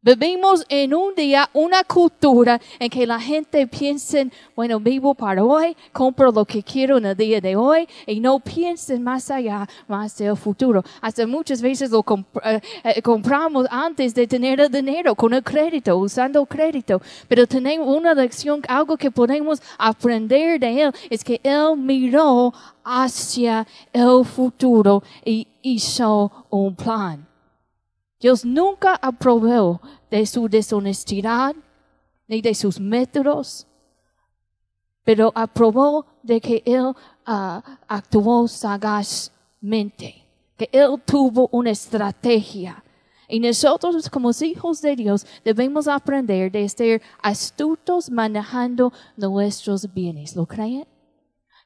Vivimos 0.02 0.64
en 0.70 0.94
un 0.94 1.14
día, 1.14 1.50
una 1.52 1.84
cultura 1.84 2.58
en 2.78 2.88
que 2.88 3.06
la 3.06 3.20
gente 3.20 3.66
piensa, 3.66 4.20
bueno, 4.56 4.80
vivo 4.80 5.12
para 5.12 5.44
hoy, 5.44 5.76
compro 5.92 6.32
lo 6.32 6.46
que 6.46 6.62
quiero 6.62 6.96
en 6.96 7.04
el 7.04 7.14
día 7.14 7.38
de 7.38 7.54
hoy 7.54 7.86
y 8.06 8.18
no 8.18 8.40
piensen 8.40 9.02
más 9.02 9.30
allá, 9.30 9.68
más 9.88 10.16
del 10.16 10.38
futuro. 10.38 10.82
Hasta 11.02 11.26
muchas 11.26 11.60
veces 11.60 11.90
lo 11.90 12.02
comp- 12.02 12.24
eh, 12.42 12.62
eh, 12.82 13.02
compramos 13.02 13.66
antes 13.70 14.14
de 14.14 14.26
tener 14.26 14.58
el 14.60 14.70
dinero, 14.70 15.14
con 15.14 15.34
el 15.34 15.42
crédito, 15.42 15.94
usando 15.98 16.40
el 16.40 16.48
crédito. 16.48 17.02
Pero 17.28 17.46
tenemos 17.46 17.86
una 17.86 18.14
lección, 18.14 18.62
algo 18.68 18.96
que 18.96 19.10
podemos 19.10 19.60
aprender 19.76 20.58
de 20.58 20.80
él, 20.84 20.92
es 21.10 21.22
que 21.22 21.38
él 21.42 21.76
miró 21.76 22.54
hacia 22.82 23.66
el 23.92 24.24
futuro 24.24 25.02
y 25.26 25.46
hizo 25.60 26.46
un 26.48 26.74
plan. 26.74 27.29
Dios 28.20 28.44
nunca 28.44 28.98
aprobó 29.00 29.80
de 30.10 30.26
su 30.26 30.46
deshonestidad 30.46 31.56
ni 32.28 32.42
de 32.42 32.54
sus 32.54 32.78
métodos, 32.78 33.66
pero 35.04 35.32
aprobó 35.34 36.04
de 36.22 36.40
que 36.40 36.62
Él 36.66 36.92
ah, 37.24 37.62
actuó 37.88 38.46
sagazmente, 38.46 40.26
que 40.58 40.68
Él 40.70 41.00
tuvo 41.06 41.48
una 41.50 41.70
estrategia. 41.70 42.84
Y 43.26 43.40
nosotros 43.40 44.10
como 44.10 44.30
hijos 44.42 44.82
de 44.82 44.96
Dios 44.96 45.24
debemos 45.42 45.88
aprender 45.88 46.52
de 46.52 46.64
estar 46.64 47.00
astutos 47.22 48.10
manejando 48.10 48.92
nuestros 49.16 49.92
bienes. 49.94 50.36
¿Lo 50.36 50.44
creen? 50.46 50.86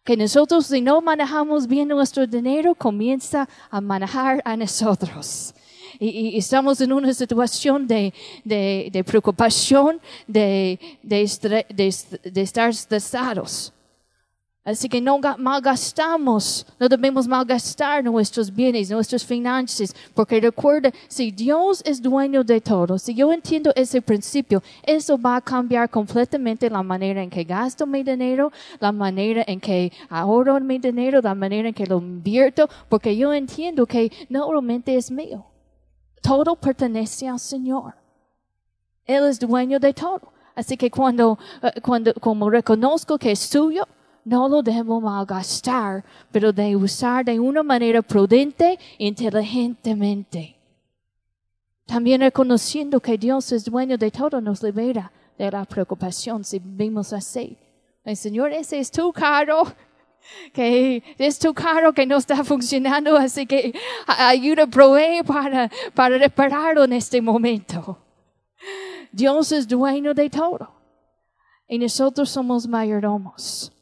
Que 0.04 0.16
nosotros 0.16 0.66
si 0.66 0.82
no 0.82 1.00
manejamos 1.00 1.66
bien 1.66 1.88
nuestro 1.88 2.26
dinero, 2.26 2.74
comienza 2.74 3.48
a 3.70 3.80
manejar 3.80 4.40
a 4.44 4.56
nosotros. 4.56 5.54
Y, 5.98 6.36
estamos 6.38 6.80
en 6.80 6.92
una 6.92 7.12
situación 7.14 7.86
de, 7.86 8.12
de, 8.44 9.04
preocupación, 9.04 10.00
de, 10.26 10.78
de, 11.02 11.22
estar 12.42 12.70
estresados. 12.70 13.72
Así 14.64 14.88
que 14.88 14.98
no 14.98 15.20
malgastamos, 15.36 16.66
no 16.80 16.88
debemos 16.88 17.28
malgastar 17.28 18.02
nuestros 18.02 18.50
bienes, 18.50 18.90
nuestras 18.90 19.22
finanzas, 19.22 19.94
porque 20.14 20.40
recuerda, 20.40 20.90
si 21.06 21.30
Dios 21.30 21.82
es 21.84 22.00
dueño 22.00 22.42
de 22.42 22.62
todo, 22.62 22.98
si 22.98 23.14
yo 23.14 23.30
entiendo 23.30 23.72
ese 23.76 24.00
principio, 24.00 24.62
eso 24.82 25.18
va 25.18 25.36
a 25.36 25.42
cambiar 25.42 25.90
completamente 25.90 26.70
la 26.70 26.82
manera 26.82 27.22
en 27.22 27.28
que 27.28 27.44
gasto 27.44 27.86
mi 27.86 28.02
dinero, 28.02 28.50
la 28.80 28.90
manera 28.90 29.44
en 29.46 29.60
que 29.60 29.92
ahorro 30.08 30.58
mi 30.60 30.78
dinero, 30.78 31.20
la 31.20 31.34
manera 31.34 31.68
en 31.68 31.74
que 31.74 31.84
lo 31.84 31.98
invierto, 31.98 32.66
porque 32.88 33.14
yo 33.14 33.34
entiendo 33.34 33.84
que 33.84 34.10
no 34.30 34.50
realmente 34.50 34.96
es 34.96 35.10
mío. 35.10 35.44
Todo 36.24 36.56
pertenece 36.56 37.28
al 37.28 37.38
Señor. 37.38 37.92
Él 39.04 39.26
es 39.26 39.38
dueño 39.38 39.78
de 39.78 39.92
todo. 39.92 40.32
Así 40.54 40.74
que 40.74 40.90
cuando, 40.90 41.38
eh, 41.62 41.82
cuando, 41.82 42.14
como 42.14 42.48
reconozco 42.48 43.18
que 43.18 43.32
es 43.32 43.40
suyo, 43.40 43.86
no 44.24 44.48
lo 44.48 44.62
debo 44.62 45.02
malgastar, 45.02 46.02
pero 46.32 46.50
de 46.50 46.74
usar 46.76 47.26
de 47.26 47.38
una 47.38 47.62
manera 47.62 48.00
prudente, 48.00 48.78
inteligentemente. 48.96 50.56
También 51.84 52.22
reconociendo 52.22 53.00
que 53.00 53.18
Dios 53.18 53.52
es 53.52 53.66
dueño 53.66 53.98
de 53.98 54.10
todo, 54.10 54.40
nos 54.40 54.62
libera 54.62 55.12
de 55.36 55.50
la 55.50 55.66
preocupación 55.66 56.42
si 56.42 56.58
vivimos 56.58 57.12
así. 57.12 57.58
El 58.02 58.16
Señor, 58.16 58.50
ese 58.50 58.78
es 58.78 58.90
tu 58.90 59.12
carro, 59.12 59.64
que 60.52 61.02
es 61.18 61.38
tu 61.38 61.52
carro 61.54 61.92
que 61.92 62.06
no 62.06 62.16
está 62.16 62.42
funcionando, 62.44 63.16
así 63.16 63.46
que 63.46 63.74
ayuda, 64.06 64.66
provee 64.66 65.22
para, 65.22 65.70
para 65.94 66.18
repararlo 66.18 66.84
en 66.84 66.92
este 66.94 67.20
momento. 67.20 67.98
Dios 69.12 69.52
es 69.52 69.68
dueño 69.68 70.14
de 70.14 70.28
todo. 70.30 70.70
Y 71.68 71.78
nosotros 71.78 72.30
somos 72.30 72.66
mayordomos. 72.68 73.72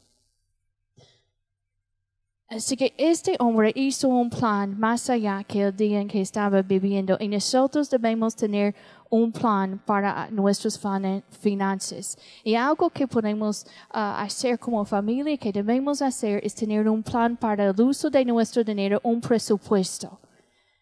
Así 2.49 2.77
que 2.77 2.93
este 2.99 3.37
hombre 3.39 3.73
hizo 3.75 4.09
un 4.09 4.29
plan 4.29 4.79
más 4.79 5.09
allá 5.09 5.43
que 5.43 5.63
el 5.63 5.75
día 5.75 6.01
en 6.01 6.09
que 6.09 6.21
estaba 6.21 6.61
viviendo 6.61 7.17
y 7.19 7.29
nosotros 7.29 7.89
debemos 7.89 8.37
tener 8.37 8.75
un 9.12 9.31
plan 9.31 9.78
para 9.85 10.31
nuestras 10.31 10.81
finanzas. 11.28 12.16
Y 12.42 12.54
algo 12.54 12.88
que 12.88 13.07
podemos 13.07 13.66
ah, 13.90 14.23
hacer 14.23 14.59
como 14.59 14.87
familia, 14.87 15.37
que 15.37 15.52
debemos 15.52 16.00
hacer, 16.00 16.40
es 16.42 16.54
tener 16.54 16.88
un 16.88 17.02
plan 17.02 17.37
para 17.37 17.66
el 17.66 17.78
uso 17.78 18.09
de 18.09 18.25
nuestro 18.25 18.64
dinero, 18.64 19.00
un 19.02 19.21
presupuesto. 19.21 20.19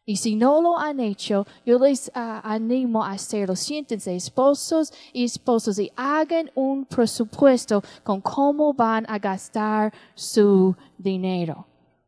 Y 0.06 0.16
si 0.16 0.36
no 0.36 0.62
lo 0.62 0.78
han 0.78 1.00
hecho, 1.00 1.44
yo 1.66 1.76
les 1.80 2.08
uh, 2.08 2.40
animo 2.44 3.04
a 3.04 3.12
hacerlo. 3.12 3.56
Siéntense, 3.56 4.14
esposos 4.14 4.92
y 5.12 5.24
esposas, 5.24 5.80
y 5.80 5.90
hagan 5.96 6.52
un 6.54 6.84
presupuesto 6.84 7.82
con 8.04 8.20
cómo 8.20 8.72
van 8.72 9.06
a 9.08 9.18
gastar 9.18 9.92
su 10.14 10.76
dinero. 10.96 11.66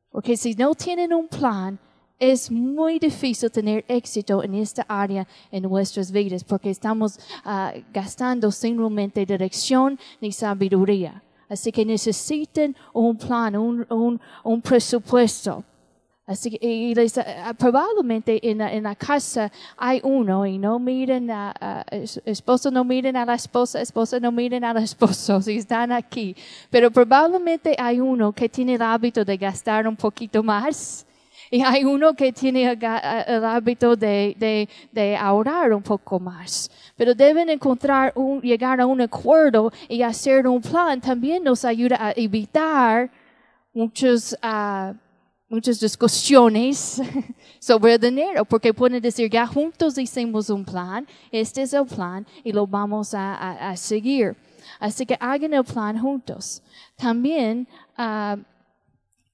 Porque 0.08 0.36
si 0.36 0.54
no 0.54 0.72
tienen 0.74 1.12
un 1.12 1.26
plan, 1.26 1.80
es 2.22 2.52
muy 2.52 3.00
difícil 3.00 3.50
tener 3.50 3.84
éxito 3.88 4.44
en 4.44 4.54
esta 4.54 4.86
área 4.88 5.26
en 5.50 5.64
nuestras 5.64 6.12
vidas, 6.12 6.44
porque 6.44 6.70
estamos 6.70 7.18
uh, 7.44 7.76
gastando 7.92 8.52
sin 8.52 8.78
realmente 8.78 9.26
dirección 9.26 9.98
ni 10.20 10.30
sabiduría. 10.30 11.20
Así 11.48 11.72
que 11.72 11.84
necesitan 11.84 12.76
un 12.92 13.16
plan, 13.16 13.56
un, 13.56 13.84
un, 13.90 14.20
un 14.44 14.62
presupuesto. 14.62 15.64
Así 16.24 16.50
que 16.50 16.64
y 16.64 16.94
les, 16.94 17.16
uh, 17.16 17.22
probablemente 17.58 18.38
en 18.48 18.58
la, 18.58 18.72
en 18.72 18.84
la, 18.84 18.94
casa 18.94 19.50
hay 19.76 20.00
uno 20.04 20.46
y 20.46 20.58
no 20.58 20.78
miren 20.78 21.28
a, 21.28 21.52
a, 21.60 21.84
esposo 22.24 22.70
no 22.70 22.84
miren 22.84 23.16
a 23.16 23.26
la 23.26 23.34
esposa, 23.34 23.80
esposa 23.80 24.20
no 24.20 24.30
miren 24.30 24.62
a 24.62 24.72
los 24.72 24.84
esposo 24.84 25.42
si 25.42 25.56
están 25.56 25.90
aquí. 25.90 26.36
Pero 26.70 26.88
probablemente 26.92 27.74
hay 27.76 27.98
uno 27.98 28.30
que 28.32 28.48
tiene 28.48 28.74
el 28.74 28.82
hábito 28.82 29.24
de 29.24 29.36
gastar 29.36 29.88
un 29.88 29.96
poquito 29.96 30.40
más. 30.44 31.04
Y 31.52 31.60
hay 31.60 31.84
uno 31.84 32.14
que 32.14 32.32
tiene 32.32 32.72
el, 32.72 33.44
hábito 33.44 33.94
de, 33.94 34.34
de, 34.38 34.66
de, 34.90 35.16
ahorrar 35.18 35.74
un 35.74 35.82
poco 35.82 36.18
más. 36.18 36.70
Pero 36.96 37.14
deben 37.14 37.50
encontrar 37.50 38.10
un, 38.16 38.40
llegar 38.40 38.80
a 38.80 38.86
un 38.86 39.02
acuerdo 39.02 39.70
y 39.86 40.00
hacer 40.00 40.48
un 40.48 40.62
plan. 40.62 40.98
También 40.98 41.44
nos 41.44 41.66
ayuda 41.66 41.98
a 42.00 42.12
evitar 42.16 43.10
muchos 43.74 44.34
uh, 44.42 44.94
muchas 45.52 45.78
discusiones 45.78 47.02
sobre 47.60 47.92
el 47.92 48.00
dinero, 48.00 48.46
porque 48.46 48.72
pueden 48.72 49.02
decir, 49.02 49.28
ya 49.30 49.46
juntos 49.46 49.98
hicimos 49.98 50.48
un 50.48 50.64
plan, 50.64 51.06
este 51.30 51.60
es 51.60 51.74
el 51.74 51.84
plan 51.84 52.26
y 52.42 52.52
lo 52.52 52.66
vamos 52.66 53.12
a, 53.14 53.76
seguir. 53.76 54.34
Así 54.80 55.04
que 55.04 55.18
hagan 55.20 55.52
el 55.52 55.64
plan 55.64 55.98
juntos. 55.98 56.62
También, 56.96 57.68
uh, 57.98 58.40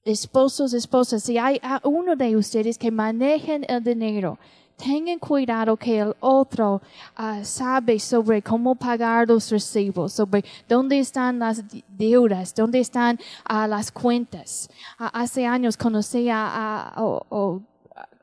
esposos, 0.05 0.73
esposas, 0.73 1.23
si 1.23 1.37
hay 1.37 1.59
uno 1.83 2.15
de 2.15 2.35
ustedes 2.35 2.77
que 2.77 2.91
manejen 2.91 3.65
el 3.67 3.83
dinero, 3.83 4.37
tengan 4.77 5.19
cuidado 5.19 5.75
que 5.75 5.99
el 5.99 6.15
otro 6.21 6.81
uh, 7.17 7.43
sabe 7.43 7.99
sobre 7.99 8.41
cómo 8.41 8.75
pagar 8.75 9.27
los 9.27 9.51
recibos, 9.51 10.13
sobre 10.13 10.43
dónde 10.67 10.99
están 10.99 11.39
las 11.39 11.61
deudas, 11.89 12.55
dónde 12.55 12.79
están 12.79 13.19
uh, 13.49 13.67
las 13.67 13.91
cuentas. 13.91 14.69
Uh, 14.99 15.09
hace 15.11 15.45
años 15.45 15.75
conocí 15.75 16.29
a, 16.31 16.93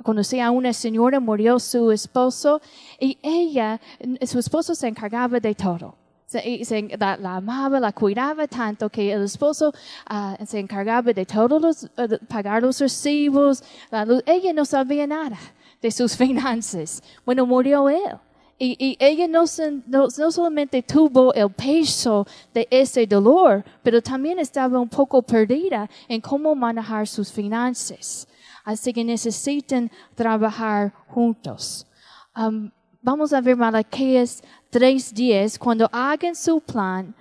conocí 0.03 0.41
a 0.41 0.51
una 0.51 0.73
señora, 0.73 1.21
murió 1.21 1.59
su 1.59 1.93
esposo 1.93 2.63
y 2.99 3.19
ella, 3.23 3.81
su 4.25 4.39
esposo 4.39 4.75
se 4.75 4.89
encargaba 4.89 5.39
de 5.39 5.55
todo. 5.55 5.95
Se, 6.43 6.65
se, 6.65 6.97
la, 6.99 7.17
la, 7.17 7.37
amaba, 7.37 7.81
la 7.81 7.93
cuidaba 7.93 8.47
tanto 8.47 8.89
que 8.89 9.13
el 9.13 9.25
esposo 9.25 9.73
uh, 10.11 10.45
se 10.45 10.59
encargaba 10.59 11.13
de 11.13 11.25
todos 11.25 11.61
los, 11.61 11.85
uh, 11.85 12.19
pagar 12.29 12.63
los 12.63 12.81
recibos. 12.81 13.63
La 13.91 14.05
luz. 14.05 14.23
Ella 14.27 14.53
no 14.53 14.65
sabía 14.65 15.07
nada 15.07 15.39
de 15.81 15.91
sus 15.91 16.17
finanzas. 16.23 17.03
Bueno, 17.25 17.47
murió 17.47 17.89
él. 17.89 18.19
Y, 18.59 18.77
y 18.79 18.97
ella 18.99 19.29
no, 19.29 19.45
no, 19.87 20.09
no, 20.17 20.31
solamente 20.31 20.83
tuvo 20.83 21.35
el 21.35 21.51
peso 21.51 22.27
de 22.55 22.67
ese 22.71 23.07
dolor, 23.07 23.63
pero 23.83 24.01
también 24.01 24.39
estaba 24.39 24.81
un 24.81 24.89
poco 24.89 25.21
perdida 25.21 25.91
en 26.09 26.23
cómo 26.23 26.55
manejar 26.55 27.07
sus 27.07 27.31
finanzas. 27.31 28.27
Así 28.65 28.93
que 28.93 29.05
necesitan 29.05 29.91
trabajar 30.15 30.93
juntos. 31.07 31.87
Um, 32.35 32.71
vamos 33.03 33.33
a 33.33 33.41
ver 33.41 33.57
Malaquías 33.57 34.43
3.10. 34.73 35.59
Cuando 35.59 35.89
hagan 35.93 36.35
su 36.35 36.61
plan, 36.61 37.15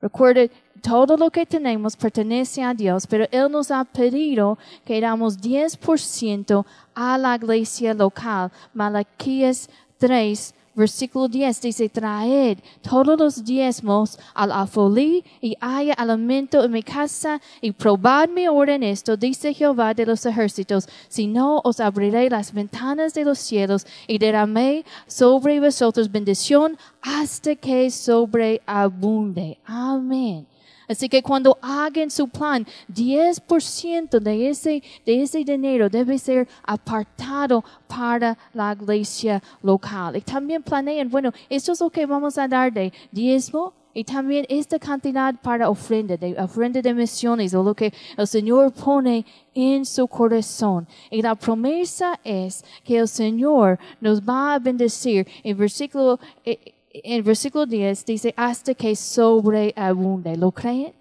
recuerden, 0.00 0.50
todo 0.82 1.16
lo 1.16 1.30
que 1.30 1.46
tenemos 1.46 1.96
pertenece 1.96 2.62
a 2.62 2.74
Dios, 2.74 3.06
pero 3.06 3.26
Él 3.30 3.50
nos 3.50 3.70
ha 3.70 3.84
pedido 3.84 4.58
que 4.84 5.00
damos 5.00 5.40
10% 5.40 6.64
a 6.94 7.18
la 7.18 7.36
iglesia 7.36 7.94
local. 7.94 8.50
Malaquías 8.74 9.70
3, 9.98 10.54
versículo 10.74 11.28
10 11.28 11.60
dice, 11.60 11.88
traed 11.88 12.58
todos 12.80 13.18
los 13.18 13.44
diezmos 13.44 14.18
al 14.34 14.52
afolí 14.52 15.24
y 15.40 15.56
haya 15.60 15.94
alimento 15.94 16.64
en 16.64 16.70
mi 16.70 16.82
casa 16.82 17.40
y 17.60 17.72
probadme 17.72 18.46
ahora 18.46 18.74
en 18.74 18.82
esto, 18.82 19.16
dice 19.16 19.54
Jehová 19.54 19.94
de 19.94 20.06
los 20.06 20.24
ejércitos, 20.26 20.88
si 21.08 21.26
no 21.26 21.60
os 21.64 21.80
abriré 21.80 22.30
las 22.30 22.52
ventanas 22.52 23.14
de 23.14 23.24
los 23.24 23.38
cielos 23.38 23.86
y 24.06 24.18
derramé 24.18 24.84
sobre 25.06 25.60
vosotros 25.60 26.10
bendición 26.10 26.76
hasta 27.02 27.54
que 27.56 27.90
sobreabunde. 27.90 29.58
Amén. 29.64 30.46
Así 30.88 31.08
que 31.08 31.22
cuando 31.22 31.58
hagan 31.60 32.10
su 32.10 32.28
plan, 32.28 32.66
10% 32.92 34.20
de 34.20 34.48
ese, 34.48 34.82
de 35.06 35.22
ese 35.22 35.44
dinero 35.44 35.88
debe 35.88 36.18
ser 36.18 36.48
apartado 36.64 37.64
para 37.86 38.36
la 38.52 38.72
iglesia 38.72 39.42
local. 39.62 40.16
Y 40.16 40.20
también 40.20 40.62
planeen, 40.62 41.10
bueno, 41.10 41.32
esto 41.48 41.72
es 41.72 41.80
lo 41.80 41.90
que 41.90 42.06
vamos 42.06 42.38
a 42.38 42.48
dar 42.48 42.72
de 42.72 42.92
diezmo, 43.10 43.74
y 43.94 44.04
también 44.04 44.46
esta 44.48 44.78
cantidad 44.78 45.34
para 45.42 45.68
ofrenda, 45.68 46.16
de 46.16 46.34
ofrenda 46.40 46.80
de 46.80 46.94
misiones, 46.94 47.52
o 47.54 47.62
lo 47.62 47.74
que 47.74 47.92
el 48.16 48.26
Señor 48.26 48.72
pone 48.72 49.26
en 49.54 49.84
su 49.84 50.06
corazón. 50.08 50.86
Y 51.10 51.20
la 51.20 51.34
promesa 51.34 52.18
es 52.24 52.64
que 52.84 52.98
el 52.98 53.08
Señor 53.08 53.78
nos 54.00 54.22
va 54.22 54.54
a 54.54 54.58
bendecir. 54.58 55.26
En 55.42 55.58
versículo, 55.58 56.18
en 56.92 57.24
versículo 57.24 57.66
10 57.66 58.04
dice, 58.04 58.34
hasta 58.36 58.74
que 58.74 58.94
sobreabunde. 58.94 60.36
¿Lo 60.36 60.52
creen? 60.52 60.92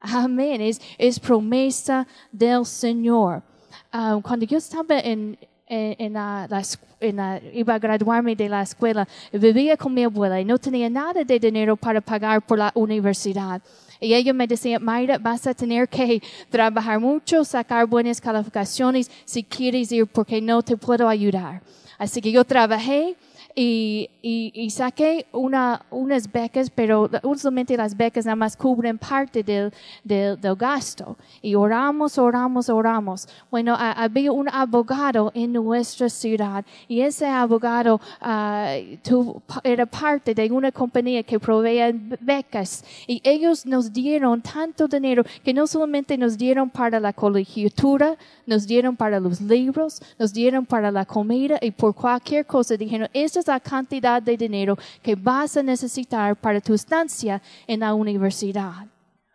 Amén. 0.00 0.60
Es, 0.60 0.80
es 0.98 1.18
promesa 1.18 2.06
del 2.30 2.66
Señor. 2.66 3.42
ah, 3.90 4.20
cuando 4.22 4.44
yo 4.44 4.58
estaba 4.58 4.98
en, 5.00 5.38
en, 5.66 6.12
la, 6.12 6.62
en 7.00 7.40
iba 7.54 7.74
a 7.74 7.78
graduarme 7.78 8.36
de 8.36 8.48
la 8.48 8.62
escuela, 8.62 9.08
vivía 9.32 9.76
con 9.76 9.94
mi 9.94 10.04
abuela 10.04 10.40
y 10.40 10.44
no 10.44 10.58
tenía 10.58 10.90
nada 10.90 11.24
de 11.24 11.38
dinero 11.38 11.76
para 11.76 12.00
pagar 12.00 12.42
por 12.42 12.58
la 12.58 12.70
universidad. 12.74 13.62
Y 14.00 14.12
ella 14.12 14.34
me 14.34 14.46
decía, 14.46 14.78
Mayra, 14.78 15.16
vas 15.16 15.46
a 15.46 15.54
tener 15.54 15.88
que 15.88 16.20
trabajar 16.50 17.00
mucho, 17.00 17.44
sacar 17.44 17.86
buenas 17.86 18.20
calificaciones 18.20 19.10
si 19.24 19.42
quieres 19.42 19.90
ir 19.92 20.06
porque 20.06 20.42
no 20.42 20.62
te 20.62 20.76
puedo 20.76 21.08
ayudar. 21.08 21.62
Así 21.96 22.20
que 22.20 22.30
yo 22.30 22.44
trabajé 22.44 23.16
y, 23.56 24.10
y, 24.20 24.50
y 24.54 24.70
saqué 24.70 25.26
una, 25.30 25.82
unas 25.90 26.30
becas, 26.30 26.70
pero 26.70 27.08
usualmente 27.22 27.76
las 27.76 27.96
becas 27.96 28.24
nada 28.24 28.34
más 28.34 28.56
cubren 28.56 28.98
parte 28.98 29.44
del, 29.44 29.72
del, 30.02 30.40
del 30.40 30.56
gasto. 30.56 31.16
Y 31.40 31.54
oramos, 31.54 32.18
oramos, 32.18 32.68
oramos. 32.68 33.28
Bueno, 33.50 33.74
a- 33.74 33.92
había 33.92 34.32
un 34.32 34.48
abogado 34.48 35.30
en 35.34 35.52
nuestra 35.52 36.08
ciudad 36.08 36.64
y 36.88 37.00
ese 37.02 37.26
abogado 37.26 38.00
ah, 38.20 38.74
tuvo- 39.04 39.40
era 39.62 39.86
parte 39.86 40.34
de 40.34 40.50
una 40.50 40.72
compañía 40.72 41.22
que 41.22 41.38
proveía 41.38 41.92
becas 42.20 42.84
y 43.06 43.20
ellos 43.22 43.64
nos 43.66 43.92
dieron 43.92 44.42
tanto 44.42 44.88
dinero 44.88 45.22
que 45.44 45.54
no 45.54 45.66
solamente 45.66 46.18
nos 46.18 46.36
dieron 46.36 46.70
para 46.70 46.98
la 46.98 47.12
colegiatura, 47.12 48.16
nos 48.46 48.66
dieron 48.66 48.96
para 48.96 49.20
los 49.20 49.40
libros, 49.40 50.02
nos 50.18 50.32
dieron 50.32 50.66
para 50.66 50.90
la 50.90 51.04
comida 51.04 51.58
y 51.60 51.70
por 51.70 51.94
cualquier 51.94 52.46
cosa 52.46 52.76
dijeron, 52.76 53.08
esta 53.12 53.43
es 53.44 53.48
la 53.48 53.60
cantidad 53.60 54.22
de 54.22 54.36
dinero 54.36 54.76
que 55.02 55.14
vas 55.14 55.56
a 55.56 55.62
necesitar 55.62 56.34
para 56.34 56.60
tu 56.60 56.72
estancia 56.74 57.40
en 57.66 57.80
la 57.80 57.92
universidad. 57.94 58.86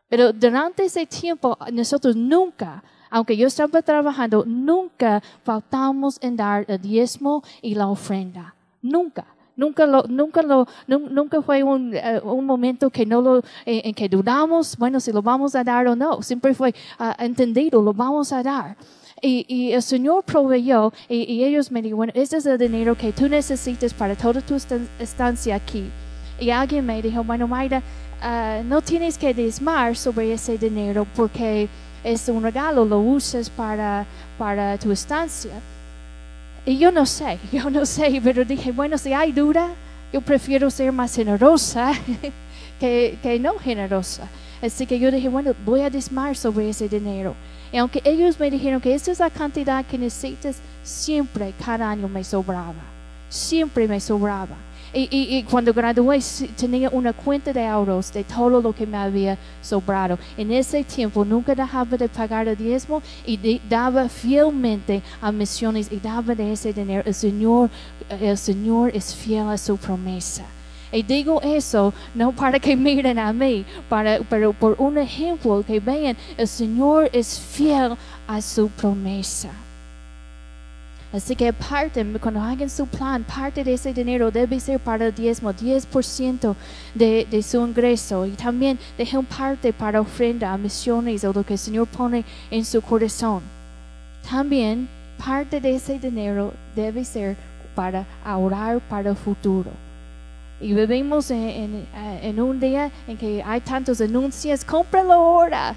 Pero 0.10 0.34
durante 0.34 0.84
ese 0.86 1.06
tiempo 1.06 1.56
nosotros 1.72 2.16
nunca, 2.16 2.84
aunque 3.12 3.38
yo 3.38 3.48
estaba 3.48 3.82
trabajando, 3.82 4.44
nunca 4.46 5.22
faltamos 5.44 6.18
en 6.22 6.36
dar 6.36 6.66
el 6.68 6.82
diezmo 6.82 7.44
y 7.62 7.76
la 7.76 7.88
ofrenda. 7.88 8.56
Nunca. 8.82 9.26
Nunca 9.56 9.86
lo, 9.86 10.04
nunca 10.08 10.42
lo, 10.42 10.66
nun- 10.88 11.10
nunca 11.12 11.42
fue 11.42 11.62
un, 11.64 11.94
eh, 11.94 12.22
un 12.24 12.46
momento 12.46 12.90
que 12.90 13.06
no 13.06 13.22
lo, 13.22 13.38
en, 13.66 13.90
en 13.90 13.94
que 13.94 14.08
dudamos, 14.08 14.78
bueno, 14.78 15.02
si 15.02 15.12
lo 15.12 15.22
vamos 15.22 15.54
a 15.54 15.64
dar 15.66 15.86
o 15.88 15.96
no. 15.98 16.22
Siempre 16.22 16.54
fue 16.54 16.74
ah, 16.98 17.16
entendido, 17.20 17.82
lo 17.82 17.94
vamos 17.94 18.32
a 18.32 18.42
dar. 18.42 18.78
Y, 19.22 19.46
y 19.48 19.74
el 19.74 19.82
Señor 19.82 20.24
proveyó, 20.24 20.94
y, 21.10 21.24
y 21.32 21.44
ellos 21.44 21.72
me 21.72 21.82
dijeron, 21.82 22.12
este 22.14 22.38
es 22.38 22.46
el 22.46 22.58
dinero 22.58 22.96
que 22.96 23.12
tú 23.12 23.28
necesitas 23.28 23.94
para 23.94 24.16
toda 24.16 24.42
tu 24.42 24.56
estan- 24.56 24.88
estancia 25.00 25.56
aquí. 25.56 25.90
Y 26.40 26.52
alguien 26.52 26.86
me 26.86 27.02
dijo, 27.02 27.24
bueno, 27.24 27.48
Mayra, 27.48 27.82
ah, 28.22 28.62
no 28.64 28.82
tienes 28.82 29.18
que 29.18 29.34
desmar 29.34 29.96
sobre 29.98 30.32
ese 30.32 30.58
dinero 30.58 31.06
porque 31.16 31.68
es 32.04 32.30
un 32.30 32.42
regalo, 32.44 32.86
lo 32.86 33.00
usas 33.00 33.50
para, 33.50 34.06
para 34.38 34.78
tu 34.78 34.92
estancia. 34.92 35.52
Y 36.66 36.78
yo 36.78 36.92
no 36.92 37.06
sé, 37.06 37.40
yo 37.52 37.70
no 37.70 37.86
sé, 37.86 38.22
pero 38.24 38.46
dije, 38.46 38.72
bueno, 38.72 38.98
si 38.98 39.12
hay 39.12 39.32
duda, 39.34 39.70
yo 40.14 40.22
prefiero 40.22 40.70
ser 40.70 40.92
más 40.94 41.14
generosa 41.14 41.92
que, 42.80 43.18
que 43.22 43.40
no 43.40 43.58
generosa. 43.60 44.28
Así 44.62 44.86
que 44.86 44.98
yo 45.00 45.12
dije, 45.12 45.30
bueno, 45.30 45.54
voy 45.66 45.82
a 45.82 45.90
desmar 45.90 46.36
sobre 46.36 46.70
ese 46.70 46.88
dinero. 46.88 47.34
Y 47.72 47.78
aunque 47.78 48.02
ellos 48.04 48.40
me 48.40 48.50
dijeron 48.50 48.82
que 48.82 48.94
esta 48.94 49.12
es 49.12 49.20
la 49.20 49.30
cantidad 49.30 49.86
que 49.86 49.98
necesitas, 49.98 50.58
siempre, 50.84 51.54
cada 51.64 51.90
año 51.90 52.08
me 52.08 52.24
sobraba. 52.24 52.74
Siempre 53.30 53.88
me 53.88 54.00
sobraba. 54.00 54.56
Y, 54.92 55.44
cuando 55.44 55.72
gradué 55.72 56.20
tenía 56.58 56.90
una 56.90 57.14
cuenta 57.14 57.54
de 57.54 57.64
ahorros 57.64 58.12
de 58.12 58.24
todo 58.24 58.60
lo 58.60 58.74
que 58.74 58.88
me 58.88 58.98
había 58.98 59.38
sobrado. 59.62 60.18
En 60.36 60.52
ese 60.52 60.84
tiempo 60.84 61.24
nunca 61.24 61.54
dejaba 61.54 61.96
de 61.96 62.10
pagar 62.10 62.48
el 62.48 62.58
diezmo 62.58 63.04
y 63.24 63.62
daba 63.70 64.10
fielmente 64.10 65.04
a 65.22 65.32
misiones 65.32 65.92
y 65.92 65.98
daba 65.98 66.34
de 66.34 66.54
ese 66.54 66.74
dinero. 66.74 67.04
El 67.06 67.14
Señor, 67.14 67.70
el 68.10 68.38
Señor 68.38 68.90
es 68.96 69.14
fiel 69.14 69.48
a 69.50 69.60
su 69.60 69.78
promesa. 69.78 70.44
Y 70.92 71.04
digo 71.04 71.42
eso 71.42 71.94
no 72.16 72.32
para 72.32 72.60
que 72.60 72.76
miren 72.88 73.20
a 73.20 73.32
mí, 73.34 73.66
para, 73.88 74.20
pero 74.30 74.54
por 74.54 74.76
un 74.80 74.98
ejemplo 74.98 75.64
que 75.66 75.80
vean, 75.80 76.18
el 76.38 76.48
Señor 76.48 77.10
es 77.14 77.40
fiel 77.40 77.96
a 78.28 78.42
su 78.42 78.70
promesa. 78.70 79.50
Así 81.12 81.36
que 81.36 81.52
parte, 81.52 82.06
cuando 82.22 82.40
hagan 82.40 82.70
su 82.70 82.86
plan, 82.86 83.24
parte 83.24 83.64
de 83.64 83.74
ese 83.74 83.94
dinero 83.94 84.30
debe 84.30 84.60
ser 84.60 84.80
para 84.80 85.08
el 85.08 85.16
diezmo, 85.16 85.52
10% 85.52 86.56
de, 86.94 87.28
de 87.30 87.42
su 87.42 87.66
ingreso. 87.66 88.28
Y 88.28 88.32
también 88.32 88.78
dejen 88.96 89.26
parte 89.26 89.74
para 89.74 90.02
ofrenda 90.02 90.54
a 90.54 90.58
misiones 90.58 91.24
o 91.24 91.34
lo 91.34 91.44
que 91.44 91.54
el 91.54 91.60
Señor 91.60 91.88
pone 91.88 92.24
en 92.52 92.64
su 92.64 92.80
corazón. 92.82 93.42
También 94.30 94.88
parte 95.18 95.60
de 95.60 95.76
ese 95.76 95.98
dinero 95.98 96.54
debe 96.76 97.04
ser 97.04 97.36
para 97.74 98.06
ahorrar 98.24 98.80
para 98.82 99.10
el 99.10 99.16
futuro. 99.16 99.72
Y 100.62 100.74
vivimos 100.74 101.32
en, 101.32 101.86
un 102.40 102.60
día 102.60 102.92
en 103.08 103.18
que 103.18 103.42
hay 103.46 103.62
tantos 103.62 104.02
anuncios, 104.02 104.66
cómpralo 104.66 105.14
ahora. 105.14 105.76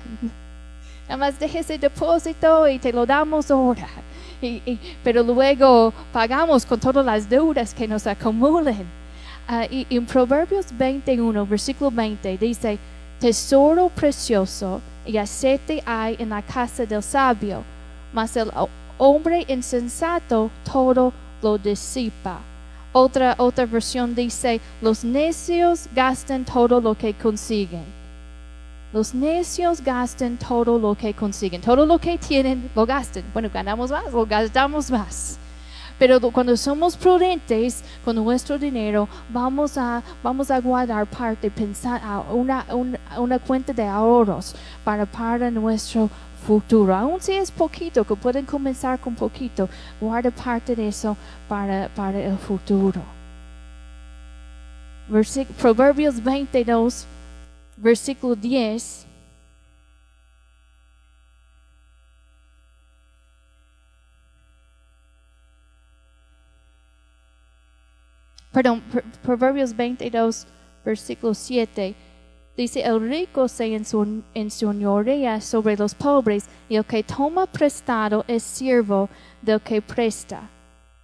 Nada 1.08 1.16
más 1.16 1.38
deje 1.38 1.60
ese 1.60 1.78
depósito 1.78 2.66
y 2.68 2.78
te 2.78 2.92
lo 2.92 3.06
damos 3.06 3.50
ahora. 3.50 3.88
Y- 4.44 4.76
pero 5.04 5.22
luego 5.22 5.92
pagamos 6.12 6.66
con 6.66 6.80
todas 6.80 7.06
las 7.06 7.28
deudas 7.30 7.72
que 7.72 7.86
nos 7.86 8.08
acumulen. 8.08 8.84
Ah, 9.46 9.66
y 9.70 9.86
en 9.88 10.04
Proverbios 10.04 10.66
21, 10.76 11.46
versículo 11.46 11.92
20, 11.92 12.38
dice, 12.38 12.76
tesoro 13.20 13.88
precioso 13.88 14.80
y 15.06 15.16
aceite 15.16 15.80
hay 15.86 16.16
en 16.18 16.30
la 16.30 16.42
casa 16.42 16.84
del 16.84 17.04
sabio, 17.04 17.62
mas 18.12 18.36
el 18.36 18.48
ho- 18.56 18.68
hombre 18.98 19.44
insensato 19.46 20.50
todo 20.64 21.12
lo 21.40 21.56
disipa. 21.56 22.40
Otra, 22.92 23.34
otra 23.38 23.64
versión 23.64 24.14
dice, 24.14 24.60
los 24.82 25.02
necios 25.02 25.88
gastan 25.94 26.44
todo 26.44 26.80
lo 26.80 26.94
que 26.94 27.14
consiguen. 27.14 27.84
Los 28.92 29.14
necios 29.14 29.82
gastan 29.82 30.36
todo 30.36 30.78
lo 30.78 30.94
que 30.94 31.14
consiguen. 31.14 31.62
Todo 31.62 31.86
lo 31.86 31.98
que 31.98 32.18
tienen 32.18 32.70
lo 32.76 32.84
gastan. 32.84 33.24
Bueno, 33.32 33.48
ganamos 33.52 33.90
más, 33.90 34.12
lo 34.12 34.26
gastamos 34.26 34.90
más. 34.90 35.38
Pero 35.98 36.20
cuando 36.32 36.56
somos 36.56 36.96
prudentes 36.96 37.82
con 38.04 38.16
nuestro 38.16 38.58
dinero, 38.58 39.08
vamos 39.28 39.76
a, 39.78 40.02
vamos 40.22 40.50
a 40.50 40.60
guardar 40.60 41.06
parte, 41.06 41.50
pensar 41.50 42.00
a 42.04 42.20
una, 42.20 42.64
un- 42.74 42.98
una 43.18 43.38
cuenta 43.38 43.72
de 43.72 43.86
ahorros 43.86 44.54
para, 44.84 45.06
para 45.06 45.50
nuestro 45.50 46.08
futuro. 46.46 46.94
Aun 46.94 47.20
si 47.20 47.32
es 47.32 47.50
poquito, 47.50 48.04
que 48.04 48.16
pueden 48.16 48.44
comenzar 48.44 48.98
con 48.98 49.14
poquito, 49.14 49.68
guarda 50.00 50.30
parte 50.32 50.74
de 50.74 50.88
eso 50.88 51.16
para, 51.48 51.88
para 51.94 52.18
el 52.18 52.36
futuro. 52.36 53.00
Proverbios 55.60 56.22
22, 56.22 57.06
versículo 57.76 58.34
10. 58.34 59.06
Perdón, 68.52 68.82
Pro- 68.90 69.02
Proverbios 69.22 69.74
22, 69.74 70.46
versículo 70.84 71.34
7. 71.34 71.94
Dice, 72.56 72.82
el 72.82 73.00
rico 73.00 73.48
se 73.48 73.74
enseñorea 74.34 75.40
sobre 75.40 75.76
los 75.76 75.94
pobres 75.94 76.44
y 76.68 76.76
el 76.76 76.84
que 76.84 77.02
toma 77.02 77.46
prestado 77.46 78.24
es 78.28 78.42
siervo 78.42 79.08
del 79.40 79.60
que 79.62 79.80
presta. 79.80 80.50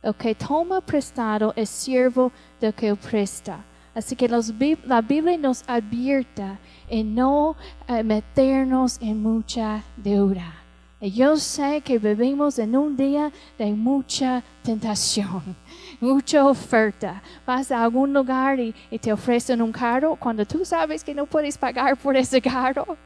El 0.02 0.14
que 0.14 0.34
toma 0.34 0.82
prestado 0.82 1.54
es 1.56 1.70
siervo 1.70 2.30
del 2.61 2.74
que 2.74 2.94
presta. 2.94 3.64
Así 3.94 4.14
que 4.14 4.28
la 4.28 5.00
Biblia 5.00 5.38
nos 5.38 5.64
advierte 5.66 6.58
en 6.88 7.14
no 7.14 7.56
eh, 7.88 8.02
meternos 8.04 8.98
en 9.00 9.22
mucha 9.22 9.82
deuda. 9.96 10.54
Y 11.00 11.12
yo 11.12 11.37
sé 11.37 11.80
que 11.80 11.98
vivimos 11.98 12.58
en 12.58 12.76
un 12.76 12.96
día 12.96 13.32
de 13.56 13.72
mucha 13.72 14.42
tentación, 14.62 15.42
mucha 16.00 16.44
oferta. 16.46 17.22
Vas 17.46 17.70
a 17.70 17.82
algún 17.82 18.12
lugar 18.12 18.58
y, 18.61 18.74
te 19.00 19.12
ofrecen 19.12 19.62
un 19.62 19.72
carro 19.72 20.16
cuando 20.16 20.44
tú 20.44 20.64
sabes 20.64 21.04
que 21.04 21.14
no 21.14 21.26
puedes 21.26 21.56
pagar 21.58 21.96
por 21.96 22.16
ese 22.16 22.40
carro. 22.40 22.96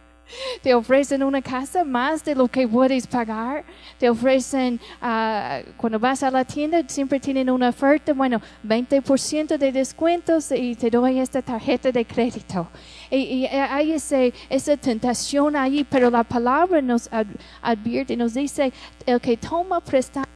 Te 0.63 0.73
ofrecen 0.73 1.23
una 1.23 1.43
casa 1.43 1.85
más 1.85 2.25
de 2.25 2.35
lo 2.35 2.49
que 2.49 2.67
puedes 2.67 3.07
pagar. 3.07 3.65
Te 3.99 4.09
ofrecen, 4.09 4.81
ah, 5.01 5.61
cuando 5.77 5.99
vas 5.99 6.23
a 6.23 6.31
la 6.31 6.45
tienda, 6.45 6.83
siempre 6.87 7.21
tienen 7.21 7.51
una 7.51 7.69
oferta, 7.69 8.15
bueno, 8.15 8.41
20% 8.63 9.59
de 9.59 9.73
descuentos 9.73 10.51
y 10.53 10.75
te 10.75 10.89
doy 10.89 11.19
esta 11.19 11.43
tarjeta 11.43 11.91
de 11.93 12.05
crédito. 12.05 12.69
Y, 13.11 13.17
y 13.17 13.47
hay 13.47 13.93
esa 13.93 14.77
tentación 14.77 15.57
ahí, 15.57 15.85
pero 15.85 16.09
la 16.09 16.25
palabra 16.25 16.81
nos 16.81 17.13
ad- 17.13 17.27
advierte, 17.61 18.17
nos 18.17 18.33
dice, 18.33 18.73
el 19.05 19.21
que 19.21 19.37
toma 19.37 19.81
prestado 19.81 20.27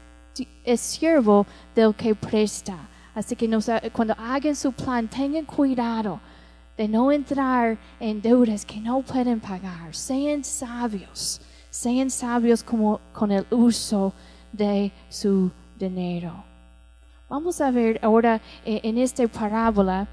es 0.64 0.80
siervo 0.80 1.46
del 1.74 1.94
que 1.94 2.14
presta. 2.14 2.88
Así 3.14 3.34
que 3.34 3.48
cuando 3.92 4.14
hagan 4.18 4.54
su 4.54 4.72
plan, 4.72 5.08
tengan 5.08 5.44
cuidado 5.44 6.20
de 6.76 6.86
no 6.86 7.10
entrar 7.10 7.78
en 7.98 8.20
deudas 8.20 8.64
que 8.64 8.80
no 8.80 9.00
pueden 9.00 9.40
pagar. 9.40 9.94
Sean 9.94 10.44
sabios, 10.44 11.40
sean 11.70 12.10
sabios 12.10 12.62
con 12.62 13.32
el 13.32 13.46
uso 13.50 14.12
de 14.52 14.92
su 15.08 15.50
dinero. 15.78 16.44
Vamos 17.28 17.60
a 17.60 17.70
ver 17.70 17.98
ahora 18.02 18.40
eh, 18.64 18.80
en 18.84 18.98
esta 18.98 19.26
parábola, 19.26 20.06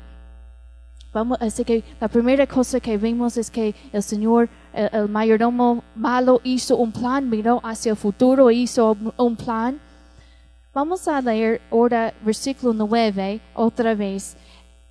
vamos, 1.13 1.37
así 1.41 1.63
que 1.63 1.83
la 2.01 2.07
primera 2.07 2.47
cosa 2.47 2.79
que 2.79 2.97
vimos 2.97 3.37
es 3.37 3.51
que 3.51 3.75
el 3.91 4.01
Señor, 4.01 4.49
el 4.73 5.07
mayordomo 5.09 5.83
malo 5.93 6.41
hizo 6.43 6.77
un 6.77 6.91
plan, 6.91 7.29
miró 7.29 7.61
hacia 7.63 7.91
el 7.91 7.97
futuro, 7.97 8.49
hizo 8.49 8.97
un 9.17 9.35
plan. 9.35 9.79
Vamos 10.73 11.07
a 11.07 11.21
leer 11.21 11.61
ahora 11.69 12.13
versículo 12.25 12.73
9 12.73 13.39
otra 13.53 13.93
vez. 13.93 14.35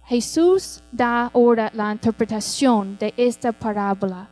Jesús 0.04 0.80
da 0.92 1.26
ahora 1.34 1.72
la 1.74 1.90
interpretación 1.90 2.96
de 2.98 3.12
esta 3.16 3.50
parábola. 3.50 4.28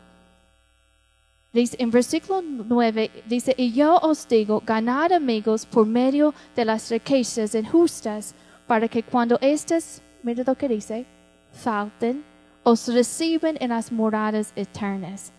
Dice, 1.53 1.77
en 1.81 1.91
versículo 1.91 2.41
9 2.43 3.25
dice, 3.27 3.53
y 3.59 3.73
yo 3.73 3.99
os 3.99 4.29
digo, 4.29 4.63
ganad 4.65 5.13
amigos 5.13 5.67
por 5.67 5.87
medio 5.87 6.33
de 6.55 6.65
las 6.65 6.89
riquezas 6.89 7.57
injustas, 7.57 8.33
para 8.69 8.87
que 8.87 9.03
cuando 9.03 9.37
éstas, 9.41 10.01
mira 10.23 10.45
lo 10.47 10.55
que 10.55 10.69
dice, 10.69 11.05
falten, 11.51 12.25
os 12.63 12.87
reciben 12.87 13.57
en 13.61 13.71
las 13.71 13.91
moradas 13.91 14.53
eternas. 14.55 15.33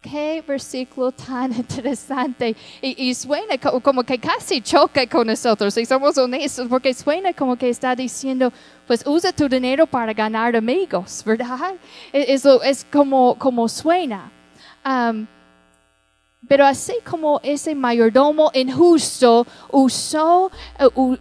Qué 0.00 0.42
versículo 0.46 1.10
tan 1.10 1.52
interesante. 1.56 2.54
Y, 2.80 3.12
suena 3.14 3.58
co- 3.58 3.80
como 3.80 4.04
que 4.04 4.18
casi 4.18 4.60
choca 4.60 5.06
con 5.08 5.26
nosotros, 5.26 5.74
si 5.74 5.84
somos 5.84 6.16
honestos, 6.16 6.68
porque 6.68 6.94
suena 6.94 7.32
como 7.32 7.56
que 7.56 7.68
está 7.68 7.96
diciendo, 7.96 8.52
pues 8.86 9.04
usa 9.06 9.32
tu 9.32 9.48
dinero 9.48 9.86
para 9.86 10.12
ganar 10.14 10.54
amigos, 10.54 11.22
¿verdad? 11.26 11.74
E- 12.12 12.32
Eso 12.32 12.62
es 12.62 12.86
como, 12.90 13.34
como 13.38 13.68
suena. 13.68 14.30
Pero 16.48 16.64
así 16.64 16.94
como 17.04 17.40
ese 17.42 17.74
mayordomo 17.74 18.50
injusto 18.54 19.44
usó, 19.72 20.50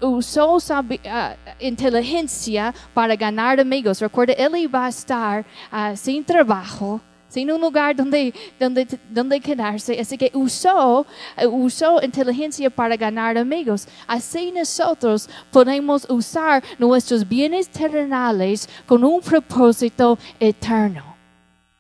usó 0.02 0.60
sabi- 0.60 1.02
ah, 1.10 1.36
inteligencia 1.60 2.74
para 2.94 3.16
ganar 3.16 3.60
amigos, 3.60 4.00
recuerda, 4.00 4.34
él 4.34 4.56
iba 4.58 4.86
a 4.86 4.90
estar 4.90 5.44
ah, 5.72 5.96
sin 5.96 6.24
trabajo, 6.24 7.02
sin 7.28 7.52
un 7.52 7.60
lugar 7.60 7.96
donde, 7.96 8.34
donde, 8.60 8.88
donde 9.10 9.40
quedarse, 9.40 10.00
así 10.00 10.18
que 10.18 10.32
usó, 10.34 11.06
eh, 11.36 11.46
usó 11.46 12.02
inteligencia 12.02 12.70
para 12.70 12.96
ganar 12.96 13.38
amigos. 13.38 13.88
Así 14.08 14.52
nosotros 14.52 15.30
podemos 15.52 16.10
usar 16.10 16.64
nuestros 16.80 17.28
bienes 17.28 17.70
terrenales 17.70 18.70
con 18.86 19.04
un 19.04 19.22
propósito 19.22 20.18
eterno 20.40 21.18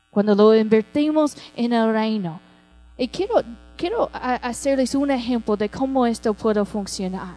cuando 0.10 0.34
lo 0.34 0.56
invertimos 0.56 1.38
en 1.56 1.74
el 1.74 1.94
reino. 1.94 2.42
Y 2.98 3.08
quiero, 3.08 3.36
quiero 3.76 4.10
hacerles 4.12 4.96
un 4.96 5.12
ejemplo 5.12 5.56
de 5.56 5.70
cómo 5.70 6.08
esto 6.08 6.34
puede 6.34 6.66
funcionar. 6.66 7.36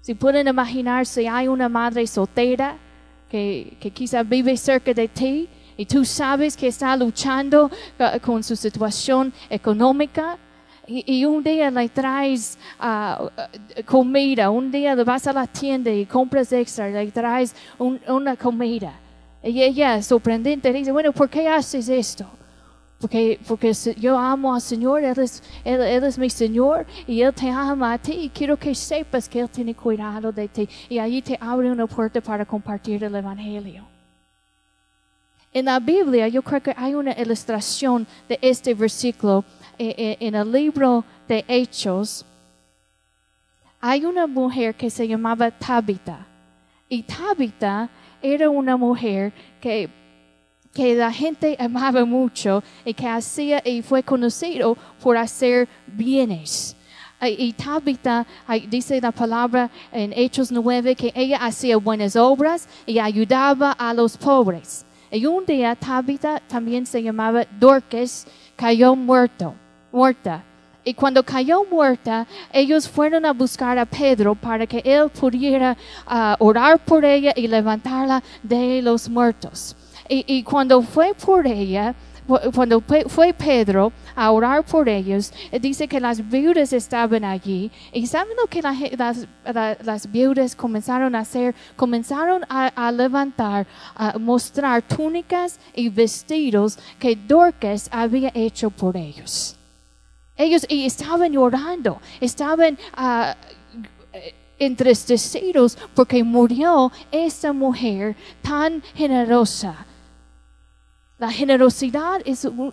Si 0.00 0.14
pueden 0.14 0.46
imaginarse, 0.46 1.28
hay 1.28 1.48
una 1.48 1.68
madre 1.68 2.06
soltera 2.06 2.78
que, 3.28 3.76
que 3.80 3.90
quizá 3.90 4.22
vive 4.22 4.56
cerca 4.56 4.94
de 4.94 5.08
ti 5.08 5.48
y 5.78 5.86
tú 5.86 6.04
sabes 6.04 6.56
que 6.56 6.66
está 6.66 6.94
luchando 6.96 7.66
uh, 8.00 8.20
con 8.20 8.42
su 8.42 8.56
situación 8.56 9.32
económica. 9.48 10.36
Y, 10.90 11.24
un 11.26 11.44
día 11.44 11.70
le 11.70 11.88
traes 11.90 12.58
uh, 12.80 13.28
comida, 13.84 14.48
un 14.48 14.72
día 14.72 14.94
vas 15.04 15.26
a 15.26 15.34
la 15.34 15.46
tienda 15.46 15.90
y 15.90 16.06
compras 16.06 16.50
extra, 16.50 16.88
le 16.88 17.10
traes 17.12 17.54
un- 17.78 18.00
una 18.08 18.36
comida. 18.36 18.94
Y 19.42 19.62
ella, 19.62 20.02
sorprendente, 20.02 20.72
dice, 20.72 20.90
bueno, 20.90 21.12
¿por 21.12 21.28
qué 21.28 21.46
haces 21.46 21.90
esto? 21.90 22.26
Porque, 22.98 23.38
porque 23.46 23.72
yo 24.00 24.18
amo 24.18 24.54
al 24.54 24.62
Señor, 24.62 25.04
él 25.04 25.18
es, 25.18 25.42
él, 25.62 25.80
Él 25.82 26.04
es 26.04 26.18
mi 26.18 26.30
Señor 26.30 26.86
y 27.06 27.20
Él 27.20 27.32
te 27.34 27.50
ama 27.50 27.92
a 27.92 27.98
ti 27.98 28.12
y 28.14 28.28
quiero 28.30 28.56
que 28.56 28.74
sepas 28.74 29.28
que 29.28 29.40
Él 29.40 29.48
tiene 29.50 29.74
cuidado 29.74 30.32
de 30.32 30.48
ti 30.48 30.68
y 30.88 30.98
allí 30.98 31.22
te 31.22 31.38
abre 31.40 31.70
una 31.70 31.86
puerta 31.86 32.20
para 32.20 32.44
compartir 32.44 33.04
el 33.04 33.14
Evangelio. 33.14 33.97
En 35.52 35.64
la 35.64 35.80
Biblia 35.80 36.28
yo 36.28 36.42
creo 36.42 36.62
que 36.62 36.74
hay 36.76 36.94
una 36.94 37.12
ilustración 37.12 38.06
de 38.28 38.38
este 38.42 38.74
versículo 38.74 39.44
eh, 39.78 39.94
eh, 39.96 40.16
en 40.20 40.34
el 40.34 40.50
libro 40.52 41.04
de 41.26 41.44
Hechos. 41.48 42.24
Hay 43.80 44.04
una 44.04 44.26
mujer 44.26 44.74
que 44.74 44.90
se 44.90 45.06
llamaba 45.06 45.50
Tabitha 45.50 46.26
y 46.88 47.02
Tabitha 47.02 47.88
era 48.20 48.50
una 48.50 48.76
mujer 48.76 49.32
que 49.60 49.88
que 50.74 50.94
la 50.94 51.12
gente 51.12 51.56
amaba 51.58 52.04
mucho 52.04 52.62
y 52.84 52.94
que 52.94 53.08
hacía 53.08 53.60
y 53.64 53.82
fue 53.82 54.02
conocido 54.02 54.76
por 55.02 55.16
hacer 55.16 55.68
bienes. 55.86 56.76
Y 57.20 57.52
ahí 58.46 58.66
dice 58.68 59.00
la 59.00 59.10
palabra 59.10 59.70
en 59.90 60.12
Hechos 60.12 60.52
9 60.52 60.94
que 60.94 61.12
ella 61.16 61.38
hacía 61.38 61.78
buenas 61.78 62.14
obras 62.14 62.68
y 62.86 63.00
ayudaba 63.00 63.72
a 63.72 63.92
los 63.92 64.16
pobres. 64.16 64.86
Y 65.10 65.26
un 65.26 65.46
día 65.46 65.74
Tabitha 65.74 66.40
también 66.46 66.86
se 66.86 67.02
llamaba 67.02 67.46
Dorcas, 67.58 68.26
cayó 68.56 68.94
muerto, 68.94 69.54
muerta. 69.92 70.44
Y 70.84 70.94
cuando 70.94 71.22
cayó 71.22 71.64
muerta, 71.70 72.26
ellos 72.52 72.88
fueron 72.88 73.26
a 73.26 73.32
buscar 73.32 73.78
a 73.78 73.84
Pedro 73.84 74.34
para 74.34 74.66
que 74.66 74.82
él 74.84 75.10
pudiera 75.10 75.76
ah, 76.06 76.36
orar 76.38 76.78
por 76.78 77.04
ella 77.04 77.32
y 77.36 77.46
levantarla 77.46 78.22
de 78.42 78.80
los 78.82 79.08
muertos. 79.08 79.76
Y, 80.08 80.24
y 80.26 80.42
cuando 80.42 80.80
fue 80.80 81.14
por 81.14 81.46
ella, 81.46 81.94
cuando 82.54 82.80
fue, 82.80 83.32
Pedro 83.32 83.92
a 84.14 84.30
orar 84.30 84.64
por 84.64 84.88
ellos, 84.88 85.32
dice 85.60 85.88
que 85.88 85.98
las 86.00 86.28
viudas 86.28 86.72
estaban 86.72 87.24
allí. 87.24 87.70
¿Y 87.92 88.06
saben 88.06 88.36
lo 88.40 88.46
que 88.46 88.60
las, 88.62 89.26
la- 89.44 89.76
las 89.82 90.10
viudas 90.12 90.54
comenzaron 90.54 91.14
a 91.14 91.20
hacer? 91.20 91.54
Comenzaron 91.76 92.44
a, 92.48 92.66
a 92.68 92.92
levantar, 92.92 93.66
a 93.94 94.18
mostrar 94.18 94.82
túnicas 94.82 95.58
y 95.74 95.88
vestidos 95.88 96.78
que 96.98 97.16
Dorcas 97.16 97.88
había 97.90 98.30
hecho 98.34 98.70
por 98.70 98.96
ellos. 98.96 99.56
Ellos 100.36 100.64
y 100.68 100.84
estaban 100.86 101.32
llorando, 101.32 102.00
estaban 102.20 102.78
eh, 102.96 104.34
entristecidos 104.58 105.76
porque 105.94 106.22
murió 106.22 106.92
esta 107.10 107.52
mujer 107.52 108.14
tan 108.42 108.82
generosa. 108.94 109.86
La 111.18 111.30
generosidad 111.30 112.20
es 112.24 112.44
un- 112.44 112.72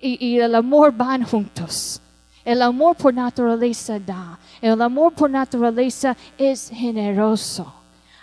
y, 0.00 0.38
el 0.38 0.54
amor 0.54 0.92
van 0.92 1.22
juntos. 1.24 2.00
El 2.44 2.62
amor 2.62 2.94
por 2.96 3.12
naturaleza 3.14 3.98
da. 3.98 4.38
El 4.60 4.80
amor 4.82 5.12
por 5.14 5.30
naturaleza 5.30 6.16
es 6.36 6.70
generoso. 6.72 7.72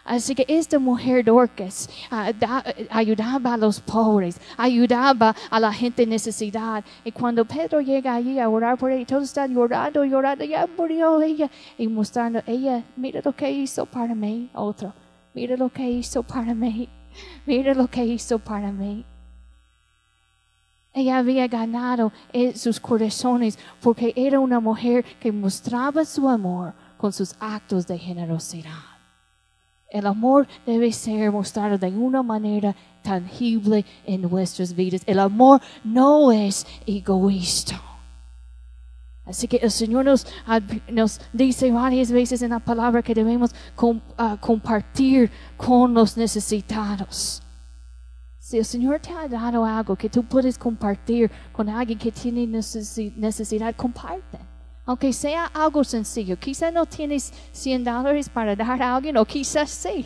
Así 0.05 0.35
que 0.35 0.45
esta 0.49 0.77
mujer 0.79 1.23
Dorcas 1.25 1.89
ah, 2.11 2.31
da- 2.37 2.63
ayudaba 2.89 3.53
a 3.53 3.57
los 3.57 3.79
pobres, 3.79 4.39
ayudaba 4.57 5.33
a 5.49 5.59
la 5.61 5.71
gente 5.73 6.03
en 6.03 6.09
necesidad. 6.09 6.83
Y 7.05 7.11
cuando 7.11 7.45
Pedro 7.45 7.79
llega 7.81 8.13
allí 8.13 8.37
a 8.37 8.49
orar 8.49 8.77
por 8.77 8.91
ella, 8.91 9.05
todos 9.05 9.23
están 9.23 9.53
llorando, 9.53 10.03
llorando, 10.03 10.43
ya 10.43 10.67
murió 10.77 11.21
ella. 11.21 11.49
Y 11.77 11.87
mostrando, 11.87 12.41
ella, 12.45 12.83
mira 12.97 13.21
lo 13.23 13.31
que 13.33 13.49
hizo 13.49 13.85
para 13.85 14.13
mí. 14.13 14.49
Otro, 14.53 14.93
mira 15.33 15.55
lo 15.57 15.69
que 15.69 15.89
hizo 15.89 16.21
para 16.21 16.53
mí. 16.53 16.89
Mira 17.45 17.73
lo 17.73 17.87
que 17.87 18.03
hizo 18.05 18.39
para 18.39 18.71
mí. 18.71 19.05
Ella 20.93 21.17
había 21.17 21.47
ganado 21.47 22.11
en 22.31 22.55
sus 22.55 22.79
corazones 22.79 23.57
porque 23.81 24.13
era 24.15 24.39
una 24.39 24.59
mujer 24.59 25.03
que 25.19 25.31
mostraba 25.31 26.05
su 26.05 26.29
amor 26.29 26.73
con 26.97 27.11
sus 27.11 27.35
actos 27.39 27.87
de 27.87 27.97
generosidad. 27.97 28.93
El 29.89 30.05
amor 30.05 30.47
debe 30.65 30.91
ser 30.91 31.31
mostrado 31.31 31.77
de 31.77 31.87
una 31.87 32.21
manera 32.23 32.75
tangible 33.01 33.85
en 34.05 34.21
nuestras 34.21 34.73
vidas. 34.73 35.01
El 35.05 35.19
amor 35.19 35.61
no 35.83 36.31
es 36.31 36.65
egoísta. 36.85 37.81
Así 39.25 39.47
que 39.47 39.57
el 39.57 39.71
Señor 39.71 40.05
nos, 40.05 41.21
dice 41.31 41.71
varias 41.71 42.11
veces 42.11 42.41
en 42.41 42.51
la 42.51 42.59
palabra 42.59 43.01
que 43.01 43.15
debemos 43.15 43.51
ah, 44.17 44.37
compartir 44.39 45.31
con 45.57 45.93
los 45.93 46.17
necesitados. 46.17 47.41
Si 48.53 48.59
el 48.59 48.65
Señor 48.65 48.99
te 48.99 49.09
ha 49.11 49.27
dado 49.27 49.65
algo 49.65 49.95
que 49.95 50.09
tú 50.11 50.21
puedes 50.21 50.59
compartir 50.59 51.31
con 51.51 51.67
alguien 51.69 51.97
que 51.97 52.11
tiene 52.11 52.45
necesi- 52.45 53.11
necesidad, 53.15 53.73
comparte. 53.75 54.37
Aunque 54.85 55.11
sea 55.11 55.47
algo 55.47 55.83
sencillo. 55.83 56.37
Quizás 56.37 56.71
no 56.71 56.85
tienes 56.85 57.33
100 57.51 57.83
dólares 57.83 58.29
para 58.29 58.55
dar 58.55 58.79
a 58.79 58.95
alguien, 58.95 59.17
o 59.17 59.25
quizás 59.25 59.71
sí. 59.71 60.05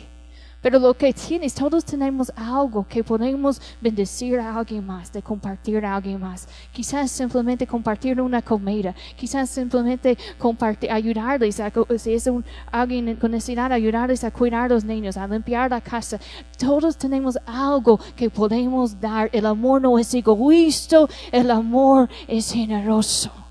Pero 0.60 0.80
lo 0.80 0.94
que 0.94 1.12
tienes, 1.12 1.54
todos 1.54 1.84
tenemos 1.84 2.32
algo 2.34 2.84
que 2.88 3.04
podemos 3.04 3.60
bendecir 3.80 4.40
a 4.40 4.56
alguien 4.56 4.84
más, 4.84 5.12
de 5.12 5.22
compartir 5.22 5.84
a 5.86 5.94
alguien 5.94 6.20
más. 6.20 6.48
Quizás 6.72 7.12
simplemente 7.12 7.66
compartir 7.66 8.20
una 8.20 8.42
comida, 8.42 8.94
quizás 9.16 9.50
simplemente 9.50 10.18
compartir, 10.36 10.90
ayudarles, 10.90 11.60
a, 11.60 11.72
si 11.96 12.14
es 12.14 12.28
alguien 12.72 13.14
con 13.16 13.30
necesidad, 13.30 13.70
ayudarles 13.70 14.24
a 14.24 14.32
cuidar 14.32 14.64
a 14.64 14.74
los 14.74 14.84
niños, 14.84 15.16
a 15.16 15.28
limpiar 15.28 15.70
la 15.70 15.80
casa. 15.80 16.18
Todos 16.58 16.96
tenemos 16.96 17.38
algo 17.46 18.00
que 18.16 18.28
podemos 18.28 19.00
dar. 19.00 19.30
El 19.32 19.46
amor 19.46 19.80
no 19.80 19.96
es 19.96 20.12
egoísta, 20.12 21.06
el 21.30 21.50
amor 21.52 22.08
es 22.26 22.52
generoso. 22.52 23.47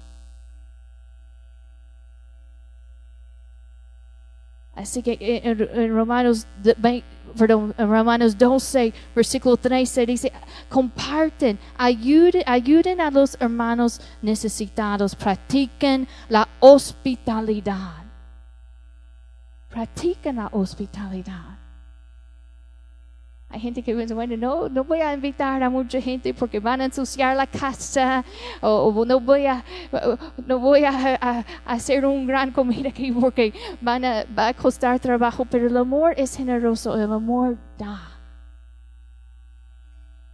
Así 4.77 5.01
que 5.01 5.17
eh, 5.19 5.41
en, 5.43 5.95
Romanos, 5.95 6.45
perdón, 7.35 7.73
en 7.77 7.89
Romanos 7.89 8.37
12, 8.37 8.93
versículo 9.15 9.57
13 9.57 10.05
dice, 10.05 10.31
comparten, 10.69 11.57
ayuden, 11.75 12.43
ayuden 12.45 13.01
a 13.01 13.09
los 13.09 13.35
hermanos 13.39 13.99
necesitados, 14.21 15.15
practiquen 15.15 16.07
la 16.29 16.47
hospitalidad. 16.59 18.03
Practiquen 19.67 20.35
la 20.35 20.49
hospitalidad. 20.51 21.56
Hay 23.49 23.62
gente 23.62 23.81
que 23.81 23.95
piensa, 23.95 24.13
bueno, 24.13 24.36
no, 24.36 24.67
no 24.67 24.83
voy 24.83 24.99
a 24.99 25.13
invitar 25.13 25.63
a 25.63 25.69
mucha 25.69 26.01
gente 26.01 26.33
porque 26.33 26.60
van 26.60 26.81
a 26.81 26.86
ensuciar 26.86 27.36
la 27.38 27.47
casa 27.47 28.25
o, 28.62 28.69
o 28.69 29.05
no 29.05 29.21
voy 29.21 29.45
a, 29.45 29.63
no 30.45 30.60
voy 30.60 30.83
a, 30.83 31.45
hacer 31.65 32.05
un 32.05 32.27
gran 32.27 32.51
comida 32.51 32.89
aquí 32.89 33.10
porque 33.12 33.53
van 33.79 34.03
a, 34.03 34.25
va 34.38 34.49
a 34.49 34.53
costar 34.53 34.99
trabajo, 34.99 35.45
pero 35.45 35.67
el 35.67 35.77
amor 35.77 36.13
es 36.17 36.36
generoso, 36.36 36.95
el 36.95 37.12
amor 37.12 37.57
da. 37.77 38.01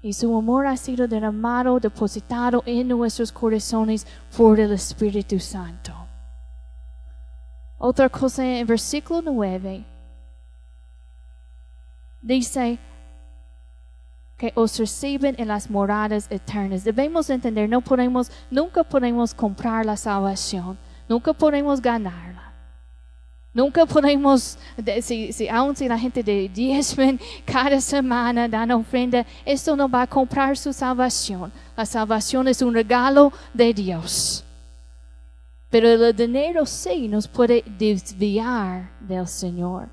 Y 0.02 0.12
su 0.14 0.36
amor 0.36 0.66
ha 0.66 0.76
sido 0.76 1.08
derramado, 1.08 1.80
depositado 1.80 2.64
en 2.66 2.88
nuestros 2.88 3.32
corazones 3.32 4.08
por 4.36 4.60
el 4.60 4.74
Espíritu 4.74 5.40
Santo. 5.40 5.94
Otra 7.78 8.10
cosa 8.10 8.44
en 8.46 8.66
versículo 8.66 9.22
9 9.22 9.86
dice 12.22 12.80
que 14.38 14.52
os 14.56 14.78
reciben 14.80 15.36
en 15.38 15.48
las 15.48 15.70
moradas 15.70 16.28
eternas. 16.30 16.84
Debemos 16.84 17.30
entender, 17.30 17.70
no 17.70 17.82
podemos, 17.82 18.32
nunca 18.50 18.84
podemos 18.84 19.34
comprar 19.34 19.86
la 19.86 19.96
salvación, 19.96 20.78
nunca 21.08 21.34
podemos 21.34 21.82
ganarla. 21.82 22.42
Nunca 23.56 23.86
podemos, 23.86 24.58
de- 24.76 25.00
si, 25.04 25.32
si, 25.32 25.48
aun 25.48 25.76
si 25.76 25.88
la 25.88 26.00
gente 26.00 26.24
de 26.24 26.50
diezmen 26.50 27.20
cada 27.46 27.80
semana 27.80 28.48
dan 28.48 28.72
ofrenda, 28.72 29.24
esto 29.46 29.76
no 29.76 29.88
va 29.88 30.02
a 30.02 30.08
comprar 30.08 30.58
su 30.58 30.74
salvación. 30.74 31.54
La 31.78 31.86
salvación 31.86 32.48
es 32.48 32.64
un 32.64 32.74
regalo 32.74 33.32
de 33.54 33.72
Dios. 33.72 34.44
Pero 35.70 35.88
el 35.88 36.16
dinero 36.16 36.66
sí 36.66 37.08
nos 37.08 37.28
puede 37.28 37.64
desviar 37.78 38.90
del 39.00 39.28
Señor. 39.28 39.88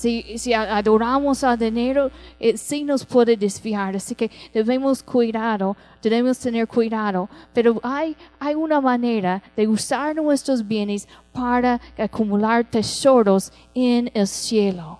Si, 0.00 0.36
si 0.36 0.52
a- 0.52 0.76
adoramos 0.76 1.42
al 1.42 1.58
dinero, 1.58 2.10
eh, 2.38 2.58
sí 2.58 2.84
nos 2.84 3.02
puede 3.06 3.34
desviar. 3.34 3.96
Así 3.96 4.14
que 4.14 4.30
debemos 4.52 5.02
cuidado, 5.02 5.74
debemos 6.02 6.38
tener 6.38 6.68
cuidado. 6.68 7.30
Pero 7.54 7.80
hay, 7.82 8.14
hay 8.38 8.54
una 8.54 8.78
manera 8.82 9.42
de 9.56 9.66
usar 9.66 10.14
nuestros 10.14 10.66
bienes 10.68 11.08
para 11.32 11.80
acumular 11.96 12.62
tesoros 12.70 13.50
en 13.74 14.10
el 14.12 14.26
cielo. 14.26 14.98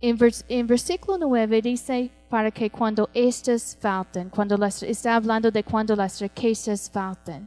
En, 0.00 0.16
vers- 0.16 0.44
en 0.48 0.66
versículo 0.66 1.18
9 1.18 1.60
dice, 1.60 2.10
para 2.30 2.50
que 2.50 2.70
cuando 2.70 3.10
estas 3.12 3.76
falten, 3.78 4.30
cuando 4.30 4.56
las, 4.56 4.82
está 4.82 5.16
hablando 5.16 5.50
de 5.50 5.62
cuando 5.64 5.94
las 5.94 6.18
riquezas 6.20 6.90
falten. 6.90 7.46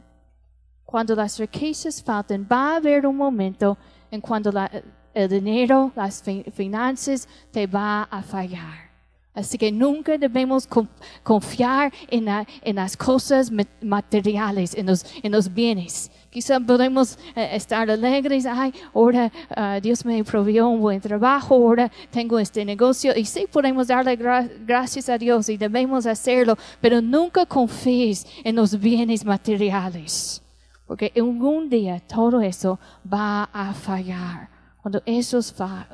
Cuando 0.90 1.14
las 1.14 1.38
riquezas 1.38 2.02
falten, 2.02 2.44
va 2.50 2.72
a 2.72 2.76
haber 2.76 3.06
un 3.06 3.16
momento 3.16 3.78
en 4.10 4.20
cuando 4.20 4.50
la- 4.50 4.70
el 5.14 5.28
dinero, 5.28 5.92
las 5.94 6.20
fi- 6.20 6.44
finanzas 6.52 7.28
te 7.52 7.66
va 7.68 8.02
a 8.10 8.22
fallar. 8.22 8.90
Así 9.32 9.56
que 9.56 9.70
nunca 9.70 10.18
debemos 10.18 10.66
con- 10.66 10.88
confiar 11.22 11.92
en, 12.08 12.24
la- 12.24 12.44
en 12.62 12.74
las 12.74 12.96
cosas 12.96 13.52
ma- 13.52 13.62
materiales, 13.80 14.74
en 14.74 14.86
los, 14.86 15.04
en 15.22 15.30
los 15.30 15.46
bienes. 15.54 16.10
Quizá 16.28 16.58
podemos 16.58 17.16
eh, 17.36 17.50
estar 17.52 17.88
alegres, 17.88 18.44
ay, 18.46 18.72
ahora 18.92 19.30
ah, 19.56 19.78
Dios 19.80 20.04
me 20.04 20.24
provió 20.24 20.68
un 20.68 20.80
buen 20.80 21.00
trabajo, 21.00 21.54
ahora 21.54 21.88
tengo 22.10 22.36
este 22.40 22.64
negocio. 22.64 23.12
Y 23.16 23.24
sí 23.24 23.46
podemos 23.50 23.86
darle 23.86 24.18
gra- 24.18 24.50
gracias 24.66 25.08
a 25.08 25.16
Dios 25.16 25.48
y 25.48 25.56
debemos 25.56 26.06
hacerlo, 26.06 26.56
pero 26.80 27.00
nunca 27.00 27.46
confíes 27.46 28.26
en 28.42 28.56
los 28.56 28.76
bienes 28.78 29.24
materiales. 29.24 30.42
Porque 30.90 31.12
algún 31.14 31.70
día 31.70 32.00
todo 32.00 32.40
eso 32.40 32.76
va 33.06 33.44
a 33.52 33.72
fallar. 33.72 34.48
Cuando 34.82 35.00
esos 35.06 35.52
fa- 35.52 35.86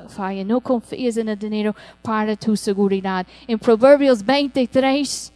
no 0.43 0.59
confíes 0.59 1.17
en 1.17 1.29
el 1.29 1.37
dinero 1.37 1.75
para 2.01 2.35
tu 2.35 2.57
seguridad. 2.57 3.27
En 3.47 3.59
Proverbios 3.59 4.25
23 4.25 5.31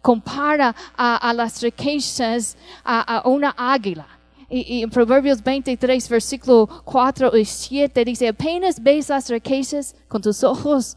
compara 0.00 0.74
a, 0.96 1.16
a 1.16 1.34
las 1.34 1.60
riquezas 1.60 2.56
a, 2.82 3.18
a 3.18 3.28
una 3.28 3.54
águila. 3.58 4.06
Y, 4.48 4.78
y 4.78 4.82
en 4.82 4.88
Proverbios 4.88 5.42
23, 5.44 6.08
versículo 6.08 6.66
4 6.86 7.36
y 7.36 7.44
7 7.44 8.04
dice, 8.06 8.28
apenas 8.28 8.82
ves 8.82 9.10
las 9.10 9.28
riquezas 9.28 9.94
con 10.08 10.22
tus 10.22 10.42
ojos 10.42 10.96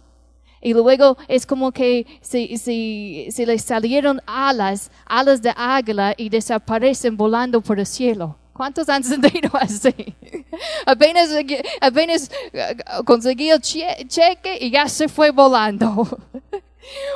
y 0.62 0.74
luego 0.74 1.18
es 1.28 1.46
como 1.46 1.72
que 1.72 2.06
si, 2.22 2.58
si 2.58 3.46
les 3.46 3.62
salieron 3.64 4.22
alas, 4.26 4.92
alas 5.06 5.42
de 5.42 5.54
águila 5.56 6.14
y 6.18 6.30
desaparecen 6.30 7.16
volando 7.18 7.62
por 7.62 7.80
el 7.80 7.86
cielo. 7.86 8.36
¿Cuántos 8.54 8.90
han 8.90 9.04
sentido 9.04 9.52
así? 9.54 9.94
apenas, 10.86 11.30
apenas 11.80 12.32
eh, 12.54 12.76
conseguí 13.06 13.50
el 13.52 13.62
che- 13.62 14.06
cheque 14.08 14.58
y 14.60 14.72
ya 14.72 14.88
se 14.90 15.08
fue 15.08 15.32
volando. 15.32 16.08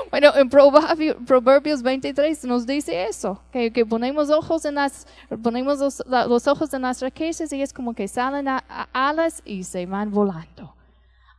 Bueno, 0.10 0.34
en 0.36 0.49
Proverbio- 0.49 1.15
Proverbios 1.25 1.82
23 1.82 2.43
nos 2.43 2.67
dice 2.67 3.06
eso, 3.06 3.41
que, 3.54 3.71
ponemos 3.86 4.30
ojos 4.30 4.65
en 4.65 4.75
las, 4.75 5.08
ponemos 5.41 5.80
los, 5.80 6.47
ojos 6.47 6.73
en 6.73 6.82
las 6.82 7.01
riquezas 7.01 7.54
y 7.54 7.62
es 7.62 7.71
como 7.71 7.93
que 7.93 8.10
salen 8.10 8.49
a 8.49 8.65
alas 8.91 9.41
y 9.45 9.63
se 9.63 9.86
van 9.86 10.12
volando. 10.12 10.75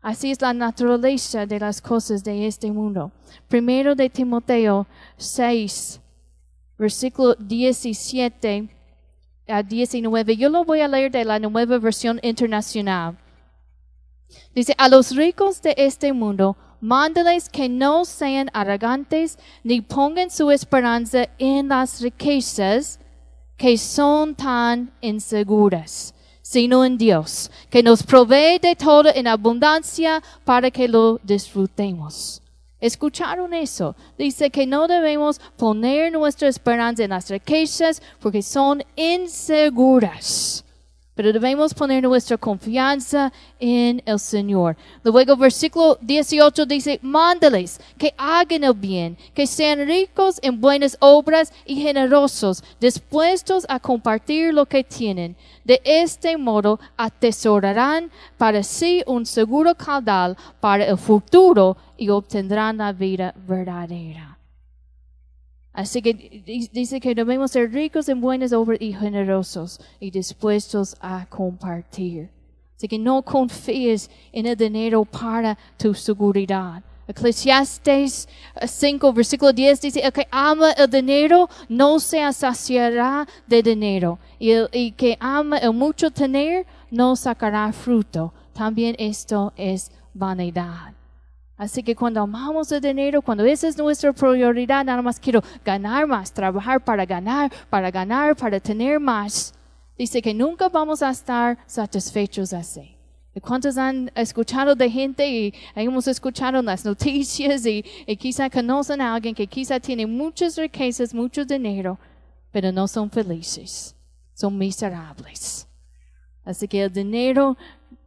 Así 0.02 0.32
es 0.32 0.40
la 0.42 0.52
naturaleza 0.52 1.46
de 1.46 1.60
las 1.60 1.80
cosas 1.80 2.24
de 2.24 2.48
este 2.48 2.72
mundo. 2.72 3.12
Primero 3.46 3.94
de 3.94 4.10
Timoteo 4.10 4.84
6, 5.16 6.00
versículo 6.76 7.36
17 7.36 8.68
a 9.46 9.62
19. 9.62 10.36
Yo 10.36 10.48
lo 10.48 10.64
voy 10.64 10.80
a 10.80 10.88
leer 10.88 11.12
de 11.12 11.24
la 11.24 11.38
nueva 11.38 11.78
versión 11.78 12.18
internacional. 12.22 13.16
Dice, 14.54 14.74
a 14.76 14.88
los 14.88 15.14
ricos 15.14 15.62
de 15.62 15.74
este 15.78 16.12
mundo, 16.12 16.56
mándales 16.80 17.48
que 17.48 17.68
no 17.68 18.04
sean 18.04 18.50
arrogantes 18.52 19.38
ni 19.62 19.80
pongan 19.82 20.30
su 20.30 20.50
esperanza 20.50 21.28
en 21.38 21.68
las 21.68 22.00
riquezas 22.00 22.98
que 23.56 23.78
son 23.78 24.34
tan 24.34 24.92
inseguras, 25.00 26.12
sino 26.42 26.85
en 26.85 26.98
Dios, 26.98 27.50
que 27.70 27.83
nos 27.83 28.02
provee 28.02 28.59
de 28.61 28.76
todo 28.76 29.09
en 29.14 29.26
abundancia 29.26 30.22
para 30.44 30.70
que 30.70 30.88
lo 30.88 31.18
disfrutemos. 31.22 32.42
¿Escucharon 32.81 33.55
eso? 33.55 33.94
Dice 34.18 34.50
que 34.50 34.66
no 34.66 34.88
debemos 34.88 35.40
poner 35.57 36.12
nuestra 36.12 36.48
esperanza 36.48 37.05
en 37.05 37.11
las 37.11 37.31
riquezas 37.31 38.02
porque 38.20 38.42
son 38.42 38.83
inseguras. 38.96 40.64
Pero 41.14 41.31
debemos 41.31 41.75
poner 41.75 42.03
nuestra 42.03 42.38
confianza 42.38 43.33
en 43.61 44.03
el 44.07 44.18
Señor. 44.18 44.77
Luego, 45.05 45.37
versículo 45.37 45.98
18 46.01 46.64
dice, 46.64 46.98
mándales 47.03 47.79
que 47.98 48.14
hagan 48.16 48.64
el 48.64 48.72
bien, 48.72 49.18
que 49.35 49.46
sean 49.46 49.87
ricos 49.87 50.40
en 50.42 50.59
buenas 50.59 50.96
obras 51.01 51.53
y 51.66 51.77
generosos, 51.83 52.64
dispuestos 52.81 53.66
a 53.68 53.79
compartir 53.79 54.55
lo 54.55 54.64
que 54.64 54.85
tienen. 54.85 55.37
De 55.64 55.83
este 55.85 56.38
modo, 56.38 56.81
atesorarán 56.96 58.11
para 58.38 58.62
sí 58.62 59.03
un 59.07 59.27
seguro 59.27 59.75
caudal 59.75 60.37
para 60.61 60.87
el 60.87 60.96
futuro 60.96 61.77
y 61.98 62.09
obtendrán 62.09 62.79
la 62.79 62.92
vida 62.92 63.35
verdadera. 63.46 64.32
Así 65.72 66.02
que 66.02 66.12
di- 66.14 66.68
dice 66.72 67.00
que 67.00 67.14
debemos 67.14 67.50
ser 67.52 67.72
ricos 67.72 68.08
en 68.08 68.20
buenas 68.20 68.52
obras 68.52 68.78
y 68.80 68.92
generosos 68.92 69.80
y 70.00 70.11
dispuestos 70.11 70.96
a 71.00 71.26
compartir. 71.26 72.30
Así 72.76 72.88
que 72.88 72.98
no 72.98 73.22
confíes 73.22 74.11
en 74.32 74.46
el 74.46 74.56
dinero 74.56 75.04
para 75.04 75.56
tu 75.78 75.94
seguridad. 75.94 76.82
Eclesiastes 77.08 78.28
eh, 78.61 78.66
5, 78.68 79.12
versículo 79.12 79.52
10 79.52 79.80
dice, 79.80 80.00
el 80.00 80.12
que 80.12 80.26
ama 80.30 80.72
el 80.72 80.90
dinero 80.90 81.48
no 81.68 81.98
se 82.00 82.30
saciará 82.32 83.26
de 83.46 83.62
dinero. 83.62 84.18
Y 84.38 84.50
el 84.50 84.68
y 84.72 84.92
que 84.92 85.16
ama 85.20 85.58
el 85.58 85.72
mucho 85.72 86.11
tener 86.11 86.66
no 86.90 87.16
sacará 87.16 87.72
fruto. 87.72 88.32
También 88.52 88.94
esto 88.98 89.52
es 89.56 89.90
vanidad. 90.14 90.92
Así 91.62 91.81
que 91.81 91.94
cuando 91.94 92.20
amamos 92.20 92.72
el 92.72 92.81
dinero, 92.81 93.22
cuando 93.22 93.44
esa 93.44 93.68
es 93.68 93.79
nuestra 93.79 94.12
prioridad, 94.12 94.85
nada 94.85 95.01
más 95.01 95.20
quiero 95.20 95.40
ganar 95.64 96.09
más, 96.09 96.33
trabajar 96.33 96.83
para 96.83 97.07
ganar, 97.07 97.53
para 97.70 97.88
ganar, 97.88 98.35
para 98.35 98.59
tener 98.59 98.98
más. 98.98 99.55
Dice 99.96 100.20
que 100.20 100.35
nunca 100.35 100.68
vamos 100.68 101.05
a 101.05 101.11
estar 101.11 101.57
satisfechos 101.68 102.53
así. 102.53 102.96
¿Y 103.33 103.38
¿Cuántos 103.38 103.79
han 103.79 104.11
escuchado 104.16 104.75
de 104.75 104.90
gente 104.90 105.25
y 105.25 105.55
hemos 105.77 106.09
escuchado 106.09 106.61
las 106.62 106.85
noticias 106.90 107.64
y, 107.64 107.85
y 108.09 108.16
quizá 108.16 108.51
conocen 108.51 109.01
a 109.01 109.14
alguien 109.14 109.33
que 109.33 109.46
quizá 109.46 109.79
tiene 109.79 110.05
muchas 110.05 110.57
riquezas, 110.57 111.14
mucho 111.14 111.44
dinero, 111.44 111.96
pero 112.51 112.72
no 112.72 112.88
son 112.88 113.09
felices, 113.09 113.94
son 114.35 114.59
miserables. 114.59 115.68
Así 116.44 116.66
que 116.66 116.83
el 116.83 116.92
dinero 116.92 117.57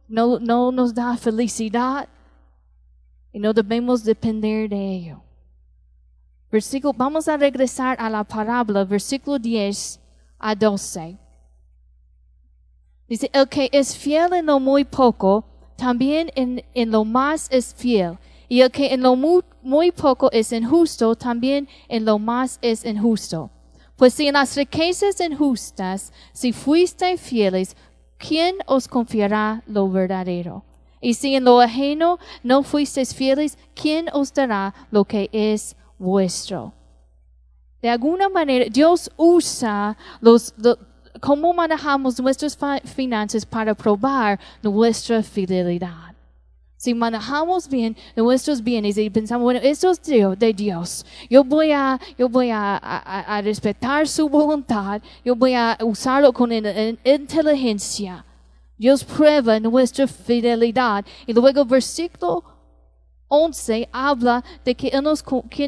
no, 0.08 0.38
no 0.40 0.70
nos 0.70 0.94
da 0.94 1.16
felicidad 1.16 2.06
y 3.36 3.38
no 3.38 3.52
debemos 3.52 4.02
depender 4.02 4.66
de 4.66 4.94
ello. 4.94 5.20
Versículo, 6.50 6.94
vamos 6.96 7.28
a 7.28 7.36
regresar 7.36 7.94
a 8.00 8.08
la 8.08 8.24
parábola, 8.24 8.82
versículo 8.82 9.38
10 9.38 10.00
a 10.38 10.54
12. 10.54 11.18
Dice, 13.06 13.30
el 13.34 13.46
que 13.46 13.68
es 13.70 13.94
fiel 13.94 14.32
en 14.32 14.46
lo 14.46 14.58
muy 14.58 14.86
poco, 14.86 15.44
también 15.76 16.30
en, 16.34 16.64
en 16.72 16.90
lo 16.90 17.04
más 17.04 17.46
es 17.50 17.74
fiel. 17.74 18.16
Y 18.48 18.62
el 18.62 18.70
que 18.70 18.94
en 18.94 19.02
lo 19.02 19.14
muy, 19.16 19.92
poco 19.92 20.30
es 20.32 20.50
injusto, 20.50 21.14
también 21.14 21.68
en 21.88 22.06
lo 22.06 22.18
más 22.18 22.58
es 22.62 22.86
injusto. 22.86 23.50
Pues 23.96 24.14
si 24.14 24.28
en 24.28 24.32
las 24.32 24.56
riquezas 24.56 25.20
injustas, 25.20 26.10
si 26.32 26.54
fuiste 26.54 27.18
fieles, 27.18 27.76
¿quién 28.16 28.56
os 28.64 28.88
confiará 28.88 29.62
lo 29.66 29.90
verdadero? 29.90 30.64
Y 31.00 31.14
si 31.14 31.34
en 31.34 31.44
lo 31.44 31.60
ajeno 31.60 32.18
no 32.42 32.62
fuisteis 32.62 33.14
fieles, 33.14 33.58
¿quién 33.74 34.06
os 34.12 34.32
dará 34.32 34.74
lo 34.90 35.04
que 35.04 35.28
es 35.32 35.76
vuestro? 35.98 36.72
De 37.82 37.90
alguna 37.90 38.28
manera, 38.28 38.66
Dios 38.68 39.10
usa 39.16 39.96
los, 40.20 40.54
cómo 41.20 41.52
manejamos 41.52 42.18
nuestras 42.20 42.58
finanzas 42.84 43.46
para 43.46 43.74
probar 43.74 44.40
nuestra 44.62 45.22
fidelidad. 45.22 46.14
Si 46.78 46.92
manejamos 46.92 47.68
bien 47.68 47.96
nuestros 48.14 48.62
bienes 48.62 48.98
y 48.98 49.08
pensamos, 49.08 49.44
bueno, 49.44 49.60
esto 49.62 49.90
es 49.90 50.02
de 50.02 50.52
Dios, 50.54 51.06
yo 51.30 51.42
voy 51.42 51.72
a, 51.72 51.98
yo 52.18 52.28
voy 52.28 52.50
a, 52.52 53.40
respetar 53.42 54.06
su 54.06 54.28
voluntad, 54.28 55.00
yo 55.24 55.34
voy 55.34 55.54
a 55.54 55.78
usarlo 55.80 56.32
con 56.34 56.52
inteligencia. 56.52 58.25
Dios 58.78 59.04
prueba 59.04 59.58
nuestra 59.60 60.06
fidelidad. 60.06 61.04
Y 61.26 61.32
luego 61.32 61.64
versículo 61.64 62.44
11 63.28 63.88
habla 63.92 64.44
de 64.64 64.74
que 64.74 64.88
Él 64.88 65.02
nos, 65.02 65.24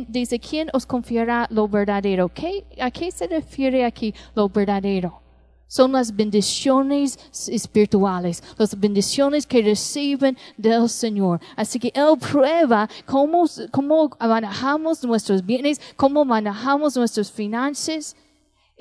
dice, 0.09 0.39
¿quién 0.39 0.69
os 0.73 0.87
confiará 0.87 1.47
lo 1.51 1.67
verdadero? 1.69 2.29
¿Qué, 2.29 2.65
¿A 2.81 2.91
qué 2.91 3.11
se 3.11 3.27
refiere 3.27 3.85
aquí 3.85 4.15
lo 4.35 4.49
verdadero? 4.49 5.23
son 5.69 5.93
las 5.93 6.15
bendiciones 6.15 7.19
espirituales, 7.47 8.43
las 8.57 8.79
bendiciones 8.79 9.47
que 9.47 9.63
reciben 9.63 10.37
del 10.57 10.89
Señor. 10.89 11.41
Así 11.55 11.79
que 11.79 11.93
Él 11.95 12.19
prueba 12.19 12.89
cómo, 13.05 13.45
cómo 13.71 14.11
manejamos 14.19 15.05
nuestros 15.05 15.45
bienes, 15.45 15.79
cómo 15.95 16.25
manejamos 16.25 16.97
nuestras 16.97 17.31
finanzas. 17.31 18.17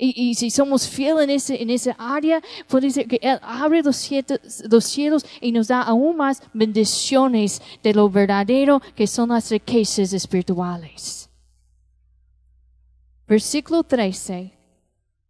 Y, 0.00 0.30
y, 0.30 0.34
si 0.36 0.48
somos 0.50 0.88
fieles 0.88 1.24
en, 1.24 1.30
ese, 1.30 1.60
en 1.60 1.70
esa 1.70 1.96
área, 1.98 2.40
puede 2.68 2.88
ser 2.90 3.08
que 3.08 3.18
Él 3.20 3.38
abre 3.42 3.82
los 3.82 3.96
cielos, 3.96 4.38
los 4.70 4.84
cielos 4.84 5.26
y 5.40 5.50
nos 5.50 5.66
da 5.66 5.82
aún 5.82 6.16
más 6.16 6.40
bendiciones 6.54 7.60
de 7.82 7.92
lo 7.92 8.08
verdadero 8.08 8.80
que 8.94 9.08
son 9.08 9.30
las 9.30 9.50
riquezas 9.50 10.12
espirituales. 10.12 11.28
Versículo 13.26 13.82
13 13.82 14.52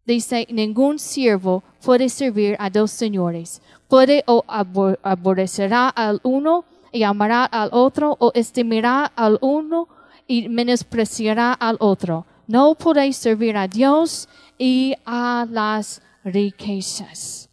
dice, 0.05 0.47
ningún 0.51 0.99
siervo 0.99 1.65
puede 1.83 2.09
servir 2.09 2.55
a 2.59 2.69
dos 2.71 2.91
señores. 2.91 3.63
Puede 3.89 4.23
o 4.27 4.45
aborrecerá 4.47 5.89
al 5.89 6.21
uno 6.23 6.65
y 6.93 7.03
amará 7.03 7.45
al 7.45 7.71
otro, 7.73 8.17
o 8.19 8.33
estimará 8.35 9.05
al 9.05 9.39
uno 9.41 9.89
y 10.27 10.49
menospreciará 10.49 11.53
al 11.53 11.77
otro. 11.81 12.27
No 12.47 12.75
podéis 12.75 13.17
servir 13.17 13.57
a 13.57 13.69
Dios 13.69 14.29
y 14.59 14.95
a 15.07 15.47
las 15.49 16.03
riquezas. 16.25 17.49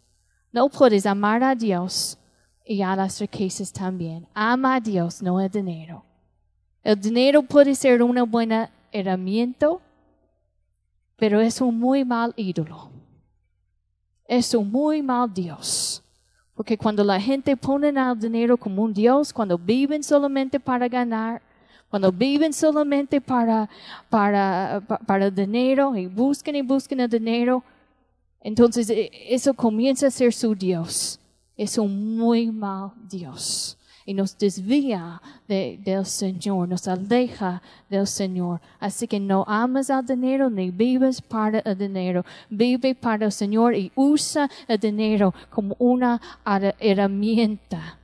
No 0.52 0.68
puedes 0.68 1.06
amar 1.06 1.42
a 1.42 1.54
Dios 1.54 2.18
y 2.64 2.82
a 2.82 2.96
las 2.96 3.20
riquezas 3.20 3.72
también. 3.72 4.26
Ama 4.34 4.74
a 4.74 4.80
Dios, 4.80 5.22
no 5.22 5.40
el 5.40 5.50
dinero. 5.50 6.04
El 6.82 7.00
dinero 7.00 7.42
puede 7.42 7.74
ser 7.74 8.02
una 8.02 8.24
buena 8.24 8.70
herramienta 8.92 9.78
pero 11.16 11.40
es 11.40 11.60
un 11.60 11.78
muy 11.78 12.04
mal 12.04 12.32
ídolo. 12.36 12.90
Es 14.26 14.54
un 14.54 14.70
muy 14.70 15.02
mal 15.02 15.32
Dios. 15.32 16.02
Porque 16.54 16.76
cuando 16.76 17.02
la 17.02 17.20
gente 17.20 17.56
pone 17.56 17.88
al 17.98 18.18
dinero 18.18 18.56
como 18.56 18.82
un 18.82 18.92
Dios, 18.92 19.32
cuando 19.32 19.58
viven 19.58 20.02
solamente 20.02 20.60
para 20.60 20.88
ganar, 20.88 21.42
cuando 21.90 22.12
viven 22.12 22.52
solamente 22.52 23.20
para, 23.20 23.68
para, 24.10 24.82
para 25.06 25.26
el 25.26 25.34
dinero 25.34 25.96
y 25.96 26.06
buscan 26.06 26.56
y 26.56 26.62
buscan 26.62 27.00
el 27.00 27.08
dinero, 27.08 27.62
entonces 28.40 28.90
e, 28.90 29.10
eso 29.28 29.54
comienza 29.54 30.06
a 30.06 30.10
ser 30.10 30.32
su 30.32 30.54
Dios. 30.54 31.18
Es 31.56 31.78
un 31.78 32.16
muy 32.16 32.50
mal 32.50 32.92
Dios 33.08 33.76
y 34.06 34.14
nos 34.14 34.38
desvía 34.38 35.20
del 35.48 36.06
Señor, 36.06 36.68
nos 36.68 36.86
aleja 36.86 37.60
del 37.90 38.06
Señor. 38.06 38.60
Así 38.78 39.08
que 39.08 39.18
no 39.18 39.44
amas 39.48 39.90
al 39.90 40.06
dinero 40.06 40.48
ni 40.48 40.70
vives 40.70 41.20
para 41.20 41.58
el 41.58 41.76
dinero. 41.76 42.24
Vive 42.48 42.94
para 42.94 43.26
el 43.26 43.32
Señor 43.32 43.74
y 43.74 43.90
usa 43.96 44.48
el 44.68 44.78
dinero 44.78 45.34
como 45.50 45.74
una 45.80 46.20
herramienta. 46.78 47.98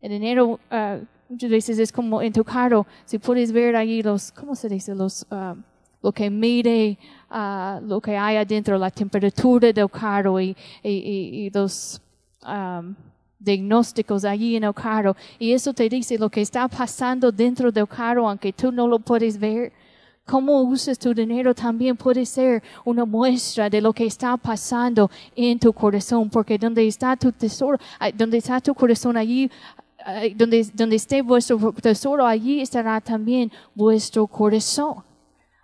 El 0.00 0.10
dinero 0.10 0.58
uh, 0.72 1.06
muchas 1.32 1.50
veces 1.50 1.78
es 1.78 1.90
como 1.90 2.22
en 2.22 2.32
tu 2.32 2.44
carro, 2.44 2.86
si 3.04 3.18
puedes 3.18 3.50
ver 3.52 3.74
ahí 3.76 4.02
los, 4.02 4.30
¿cómo 4.32 4.54
se 4.54 4.68
dice? 4.68 4.94
Los, 4.94 5.26
uh, 5.30 5.56
lo 6.02 6.12
que 6.12 6.30
mide 6.30 6.98
uh, 7.30 7.80
lo 7.86 8.00
que 8.00 8.16
hay 8.16 8.36
adentro, 8.36 8.78
la 8.78 8.90
temperatura 8.90 9.72
del 9.72 9.90
carro 9.90 10.40
y, 10.40 10.56
y, 10.82 11.46
y 11.46 11.50
los... 11.50 12.00
Um, 12.46 12.94
diagnósticos 13.42 14.24
allí 14.24 14.56
en 14.56 14.64
el 14.64 14.74
carro 14.74 15.16
y 15.38 15.52
eso 15.52 15.72
te 15.72 15.88
dice 15.88 16.16
lo 16.16 16.30
que 16.30 16.40
está 16.40 16.68
pasando 16.68 17.32
dentro 17.32 17.72
del 17.72 17.88
carro 17.88 18.28
aunque 18.28 18.52
tú 18.52 18.70
no 18.70 18.86
lo 18.86 18.98
puedes 18.98 19.38
ver. 19.38 19.72
Cómo 20.24 20.62
usas 20.62 20.96
tu 21.00 21.12
dinero 21.12 21.52
también 21.52 21.96
puede 21.96 22.24
ser 22.24 22.62
una 22.84 23.04
muestra 23.04 23.68
de 23.68 23.80
lo 23.80 23.92
que 23.92 24.06
está 24.06 24.36
pasando 24.36 25.10
en 25.34 25.58
tu 25.58 25.72
corazón, 25.72 26.30
porque 26.30 26.56
donde 26.56 26.86
está 26.86 27.16
tu 27.16 27.32
tesoro, 27.32 27.76
donde 28.14 28.38
está 28.38 28.60
tu 28.60 28.72
corazón 28.72 29.16
allí, 29.16 29.50
donde, 30.36 30.66
donde 30.74 30.96
esté 30.96 31.22
vuestro 31.22 31.72
tesoro, 31.72 32.26
allí 32.26 32.60
estará 32.60 33.00
también 33.00 33.50
vuestro 33.74 34.26
corazón. 34.26 35.02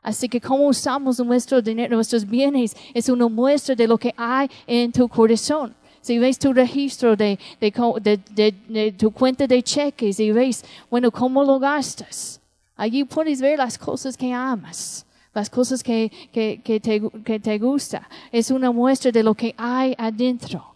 Así 0.03 0.29
que 0.29 0.41
cómo 0.41 0.67
usamos 0.69 1.19
nuestro 1.21 1.61
dinero, 1.61 1.95
nuestros 1.95 2.25
bienes, 2.25 2.77
es 2.95 3.09
una 3.09 3.29
muestra 3.29 3.75
de 3.75 3.87
lo 3.87 3.99
que 3.99 4.15
hay 4.17 4.49
en 4.67 4.93
tu 4.93 5.09
corazón. 5.09 5.75
Si 6.01 6.19
ves 6.19 6.39
tu 6.39 6.53
registro 6.53 7.17
de, 7.17 7.39
de, 7.61 8.95
tu 8.97 9.11
cuenta 9.11 9.47
de 9.47 9.63
cheques 9.63 10.19
y 10.21 10.31
ves, 10.31 10.65
bueno, 10.91 11.11
cómo 11.11 11.45
lo 11.45 11.59
gastas, 11.59 12.41
allí 12.77 13.05
puedes 13.05 13.41
ver 13.41 13.59
las 13.59 13.77
cosas 13.77 14.17
que 14.17 14.33
amas, 14.33 15.05
las 15.35 15.51
cosas 15.51 15.83
que, 15.83 16.11
que, 16.33 16.63
que, 16.65 16.81
te, 16.81 17.03
que 17.25 17.41
te 17.41 17.59
gusta. 17.59 18.09
Es 18.33 18.51
una 18.51 18.71
muestra 18.71 19.11
de 19.11 19.23
lo 19.23 19.35
que 19.35 19.55
hay 19.59 19.95
adentro. 19.99 20.75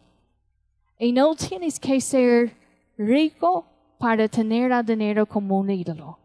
Y 0.98 1.12
no 1.12 1.34
tienes 1.34 1.80
que 1.80 2.00
ser 2.00 2.61
rico 2.96 3.66
para 3.98 4.28
tener 4.28 4.72
el 4.72 4.84
dinero 4.84 5.26
como 5.26 5.58
un 5.58 5.70
ídolo. 5.70 6.18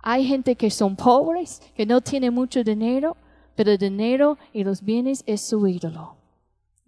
Hay 0.00 0.26
gente 0.26 0.56
que 0.56 0.70
son 0.70 0.96
pobres, 0.96 1.60
que 1.76 1.86
no 1.86 2.00
tienen 2.00 2.32
mucho 2.32 2.62
dinero, 2.62 3.16
pero 3.56 3.72
el 3.72 3.78
dinero 3.78 4.38
y 4.52 4.64
los 4.64 4.82
bienes 4.82 5.22
es 5.26 5.40
su 5.40 5.66
ídolo 5.66 6.18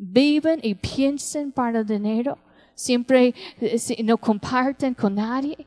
viven 0.00 0.60
y 0.62 0.74
piensan 0.74 1.52
para 1.52 1.80
el 1.80 1.86
dinero, 1.86 2.38
siempre 2.74 3.34
eh, 3.60 4.02
no 4.02 4.16
comparten 4.16 4.94
con 4.94 5.14
nadie. 5.14 5.66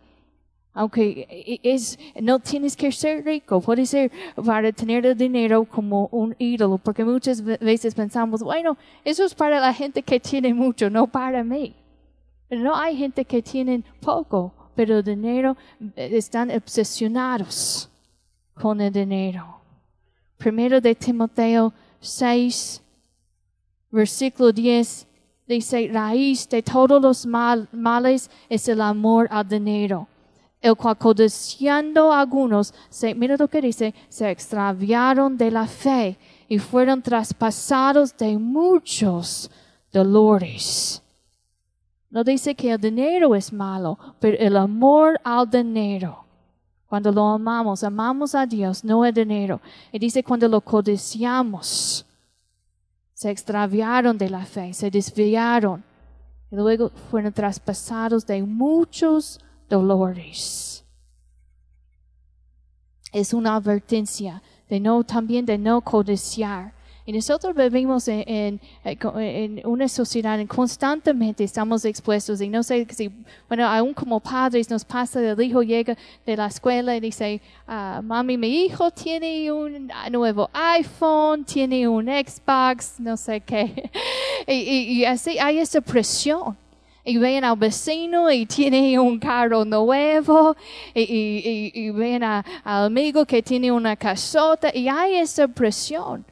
Aunque 0.75 1.27
eh, 1.29 1.59
es, 1.61 1.99
no 2.19 2.39
tienes 2.39 2.75
que 2.75 2.91
ser 2.91 3.23
rico, 3.23 3.61
puede 3.61 3.85
ser 3.85 4.11
para 4.43 4.71
tener 4.71 5.05
el 5.05 5.15
dinero 5.15 5.65
como 5.65 6.07
un 6.11 6.35
ídolo, 6.39 6.79
porque 6.79 7.05
muchas 7.05 7.43
veces 7.43 7.93
pensamos, 7.93 8.41
bueno, 8.41 8.75
eso 9.05 9.23
es 9.23 9.35
para 9.35 9.59
la 9.59 9.71
gente 9.71 10.01
que 10.01 10.19
tiene 10.19 10.51
mucho, 10.53 10.89
no 10.89 11.05
para 11.05 11.43
mí. 11.43 11.75
No 12.49 12.75
hay 12.75 12.97
gente 12.97 13.25
que 13.25 13.41
tiene 13.41 13.83
poco, 13.99 14.53
pero 14.75 15.01
dinero 15.01 15.55
eh, 15.95 16.09
están 16.13 16.51
obsesionados 16.51 17.89
con 18.53 18.81
el 18.81 18.91
dinero. 18.91 19.59
Primero 20.37 20.81
de 20.81 20.95
Timoteo 20.95 21.73
6, 21.99 22.81
versículo 23.91 24.51
10 24.51 25.07
dice, 25.47 25.89
raíz 25.91 26.49
de 26.49 26.61
todos 26.61 27.01
los 27.01 27.25
males 27.25 28.29
es 28.49 28.67
el 28.67 28.81
amor 28.81 29.27
al 29.31 29.47
dinero, 29.47 30.07
el 30.61 30.75
cual 30.75 30.97
codiciando 30.97 32.11
algunos, 32.11 32.73
se, 32.89 33.13
mira 33.15 33.35
lo 33.37 33.47
que 33.47 33.61
dice, 33.61 33.93
se 34.09 34.29
extraviaron 34.29 35.37
de 35.37 35.51
la 35.51 35.67
fe 35.67 36.17
y 36.47 36.59
fueron 36.59 37.01
traspasados 37.01 38.15
de 38.17 38.37
muchos 38.37 39.49
dolores. 39.91 41.02
No 42.13 42.23
dice 42.23 42.53
que 42.53 42.71
el 42.71 42.79
dinero 42.79 43.33
es 43.33 43.51
malo, 43.51 43.97
pero 44.19 44.37
el 44.37 44.55
amor 44.55 45.19
al 45.23 45.49
dinero 45.49 46.23
Cuando 46.85 47.11
lo 47.11 47.27
amamos, 47.27 47.83
amamos 47.83 48.35
a 48.35 48.45
Dios, 48.45 48.83
no 48.83 49.03
el 49.03 49.15
dinero. 49.15 49.59
Y 49.91 49.97
dice 49.97 50.23
cuando 50.23 50.47
lo 50.47 50.61
codiciamos, 50.61 52.05
se 53.15 53.31
extraviaron 53.31 54.15
de 54.15 54.29
la 54.29 54.45
fe, 54.45 54.75
se 54.75 54.91
desviaron 54.91 55.83
y 56.51 56.55
luego 56.55 56.91
fueron 57.09 57.33
traspasados 57.33 58.27
de 58.27 58.43
muchos 58.43 59.39
dolores. 59.67 60.85
Es 63.11 63.33
una 63.33 63.55
advertencia 63.55 64.43
de 64.69 64.79
no 64.79 65.03
también 65.03 65.47
de 65.47 65.57
no 65.57 65.81
codiciar 65.81 66.73
y 67.05 67.11
nosotros 67.11 67.53
vivimos 67.53 68.07
en, 68.07 68.61
en, 68.85 69.61
una 69.65 69.89
sociedad 69.89 70.39
en 70.39 70.47
constantemente 70.47 71.43
estamos 71.43 71.83
expuestos 71.83 72.39
y 72.39 72.47
no 72.47 72.63
sé 72.63 72.87
si, 72.91 73.11
bueno, 73.49 73.67
aún 73.67 73.93
como 73.93 74.21
padres 74.21 74.69
nos 74.69 74.85
pasa, 74.85 75.19
el 75.19 75.41
hijo 75.41 75.61
llega 75.63 75.97
de 76.25 76.37
la 76.37 76.47
escuela 76.47 76.95
y 76.95 77.01
dice, 77.01 77.41
ah, 77.67 77.99
mami, 78.01 78.37
mi 78.37 78.63
hijo 78.63 78.89
tiene 78.91 79.51
un 79.51 79.91
nuevo 80.11 80.49
iPhone, 80.53 81.43
tiene 81.43 81.89
un 81.89 82.05
Xbox, 82.05 82.99
no 82.99 83.17
sé 83.17 83.41
qué. 83.41 83.89
y, 84.47 85.03
así 85.03 85.37
hay 85.37 85.59
esa 85.59 85.81
presión 85.81 86.55
y 87.03 87.17
ven 87.17 87.43
al 87.43 87.57
vecino 87.57 88.31
y 88.31 88.45
tiene 88.45 88.97
un 88.97 89.19
carro 89.19 89.65
nuevo 89.65 90.55
y, 90.95 91.69
y 91.73 91.89
ven 91.89 92.23
al 92.23 92.45
amigo 92.63 93.25
que 93.25 93.43
tiene 93.43 93.73
una 93.73 93.97
casota 93.97 94.71
y 94.73 94.87
hay 94.87 95.15
esa 95.15 95.49
presión. 95.49 96.23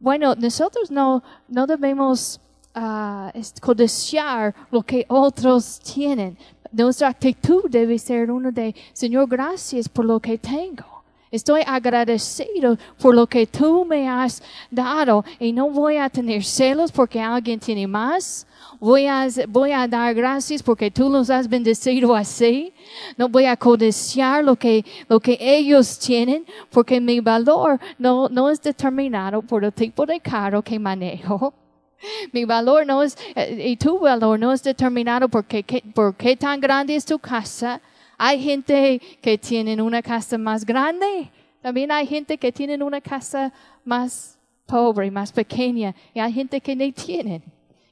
Bueno, 0.00 0.34
nosotros 0.34 0.90
no, 0.90 1.22
no 1.46 1.66
debemos 1.66 2.40
uh, 2.74 3.30
codiciar 3.60 4.54
lo 4.70 4.82
que 4.82 5.04
otros 5.08 5.78
tienen. 5.80 6.38
Nuestra 6.72 7.08
actitud 7.08 7.64
debe 7.68 7.98
ser 7.98 8.30
una 8.30 8.50
de, 8.50 8.74
Señor, 8.94 9.28
gracias 9.28 9.90
por 9.90 10.06
lo 10.06 10.18
que 10.18 10.38
tengo. 10.38 11.02
Estoy 11.30 11.60
agradecido 11.66 12.78
por 12.98 13.14
lo 13.14 13.26
que 13.26 13.46
tú 13.46 13.84
me 13.84 14.08
has 14.08 14.42
dado 14.70 15.22
y 15.38 15.52
no 15.52 15.68
voy 15.68 15.98
a 15.98 16.08
tener 16.08 16.42
celos 16.44 16.90
porque 16.90 17.20
alguien 17.20 17.60
tiene 17.60 17.86
más. 17.86 18.46
Voy 18.80 19.06
a, 19.06 19.28
voy 19.48 19.72
a 19.72 19.86
dar 19.86 20.14
gracias 20.14 20.62
porque 20.62 20.90
tú 20.90 21.08
los 21.08 21.30
has 21.30 21.48
bendecido 21.48 22.16
así. 22.16 22.72
No 23.16 23.28
voy 23.28 23.44
a 23.44 23.56
codiciar 23.56 24.42
lo 24.42 24.56
que, 24.56 24.84
lo 25.08 25.20
que 25.20 25.36
ellos 25.38 25.98
tienen 25.98 26.44
porque 26.70 27.00
mi 27.00 27.20
valor 27.20 27.78
no, 27.98 28.28
no 28.28 28.50
es 28.50 28.60
determinado 28.60 29.42
por 29.42 29.64
el 29.64 29.72
tipo 29.72 30.06
de 30.06 30.18
carro 30.18 30.62
que 30.62 30.78
manejo. 30.78 31.52
Mi 32.32 32.46
valor 32.46 32.86
no 32.86 33.02
es, 33.02 33.18
eh, 33.34 33.68
y 33.68 33.76
tu 33.76 33.98
valor 33.98 34.40
no 34.40 34.54
es 34.54 34.62
determinado 34.62 35.28
por 35.28 35.44
qué, 35.44 35.62
por 35.94 36.16
qué 36.16 36.34
tan 36.34 36.58
grande 36.58 36.96
es 36.96 37.04
tu 37.04 37.18
casa 37.18 37.78
hay 38.22 38.38
gente 38.38 39.00
que 39.22 39.38
tienen 39.38 39.80
una 39.80 40.02
casa 40.02 40.36
más 40.36 40.66
grande. 40.66 41.30
También 41.62 41.90
hay 41.90 42.06
gente 42.06 42.36
que 42.36 42.52
tienen 42.52 42.82
una 42.82 43.00
casa 43.00 43.50
más 43.82 44.38
pobre, 44.66 45.10
más 45.10 45.32
pequeña. 45.32 45.94
Y 46.12 46.20
hay 46.20 46.30
gente 46.30 46.60
que 46.60 46.76
no 46.76 46.92
tienen. 46.92 47.42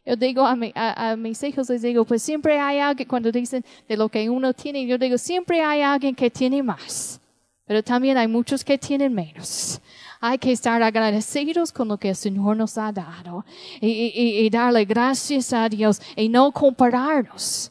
Yo 0.08 0.16
digo 0.16 0.46
a, 0.46 0.56
a, 0.74 1.16
mis 1.16 1.42
hijos, 1.42 1.68
les 1.68 1.82
digo, 1.82 2.02
pues 2.06 2.22
siempre 2.22 2.58
hay 2.58 2.78
alguien, 2.78 3.06
cuando 3.06 3.30
dicen 3.30 3.62
de 3.86 3.94
lo 3.94 4.08
que 4.08 4.30
uno 4.30 4.54
tiene, 4.54 4.86
yo 4.86 4.96
digo, 4.96 5.18
siempre 5.18 5.60
hay 5.60 5.82
alguien 5.82 6.14
que 6.14 6.30
tiene 6.30 6.62
más. 6.62 7.20
Pero 7.66 7.82
también 7.82 8.16
hay 8.16 8.26
muchos 8.26 8.64
que 8.64 8.78
tienen 8.78 9.12
menos. 9.12 9.82
Hay 10.18 10.38
que 10.38 10.50
estar 10.50 10.82
agradecidos 10.82 11.70
con 11.70 11.88
lo 11.88 11.98
que 11.98 12.08
el 12.08 12.16
Señor 12.16 12.56
nos 12.56 12.78
ha 12.78 12.90
dado 12.90 13.44
y, 13.82 13.88
y, 13.88 14.46
y 14.46 14.48
darle 14.48 14.86
gracias 14.86 15.52
a 15.52 15.68
Dios 15.68 16.00
y 16.16 16.30
no 16.30 16.52
compararnos. 16.52 17.70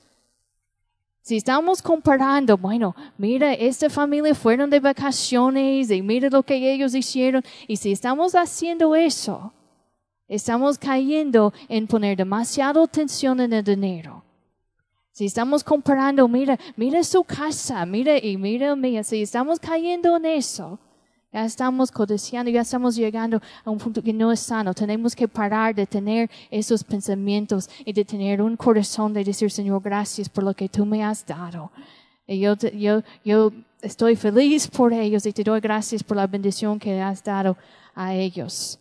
Si 1.24 1.38
estamos 1.38 1.82
comparando, 1.82 2.56
bueno, 2.56 2.96
mira, 3.18 3.52
esta 3.54 3.90
familia 3.90 4.36
fueron 4.36 4.70
de 4.70 4.80
vacaciones 4.80 5.90
y 5.90 6.04
mira 6.04 6.30
lo 6.30 6.44
que 6.44 6.72
ellos 6.72 6.94
hicieron. 6.94 7.44
Y 7.68 7.78
si 7.78 7.92
estamos 7.92 8.36
haciendo 8.36 8.96
eso, 8.96 9.52
estamos 10.28 10.78
cayendo 10.78 11.54
en 11.68 11.88
poner 11.88 12.18
demasiada 12.18 12.84
atención 12.84 13.40
en 13.40 13.54
el 13.54 13.64
dinero. 13.64 14.24
Si 15.12 15.26
estamos 15.26 15.64
comparando, 15.64 16.28
mira, 16.28 16.60
mira 16.76 17.04
su 17.04 17.24
casa, 17.24 17.86
mira 17.86 18.24
y 18.24 18.38
mira 18.38 18.76
mía, 18.76 19.04
si 19.04 19.24
estamos 19.24 19.60
cayendo 19.60 20.16
en 20.16 20.26
eso, 20.26 20.80
ya 21.34 21.44
estamos 21.44 21.92
codiciando, 21.92 22.52
ya 22.52 22.62
estamos 22.62 22.96
llegando 22.96 23.42
a 23.66 23.70
un 23.70 23.80
punto 23.80 24.02
que 24.02 24.14
no 24.14 24.32
es 24.32 24.40
sano. 24.40 24.74
Tenemos 24.74 25.16
que 25.16 25.28
parar 25.28 25.74
de 25.74 25.86
tener 25.86 26.30
esos 26.50 26.84
pensamientos 26.84 27.70
y 27.84 27.94
de 27.94 28.06
tener 28.06 28.42
un 28.42 28.56
corazón 28.56 29.12
de 29.14 29.24
decir, 29.24 29.50
Señor, 29.50 29.82
gracias 29.82 30.30
por 30.30 30.44
lo 30.44 30.54
que 30.54 30.70
tú 30.70 30.86
me 30.86 31.04
has 31.04 31.26
dado. 31.26 31.72
Y 32.28 32.40
yo, 32.40 32.56
yo, 32.56 33.02
yo 33.26 33.52
estoy 33.82 34.16
feliz 34.16 34.68
por 34.68 34.94
ellos 34.94 35.26
y 35.26 35.34
te 35.34 35.44
doy 35.44 35.60
gracias 35.60 36.04
por 36.04 36.18
la 36.18 36.28
bendición 36.28 36.80
que 36.80 37.02
has 37.02 37.24
dado 37.24 37.58
a 37.96 38.14
ellos. 38.14 38.80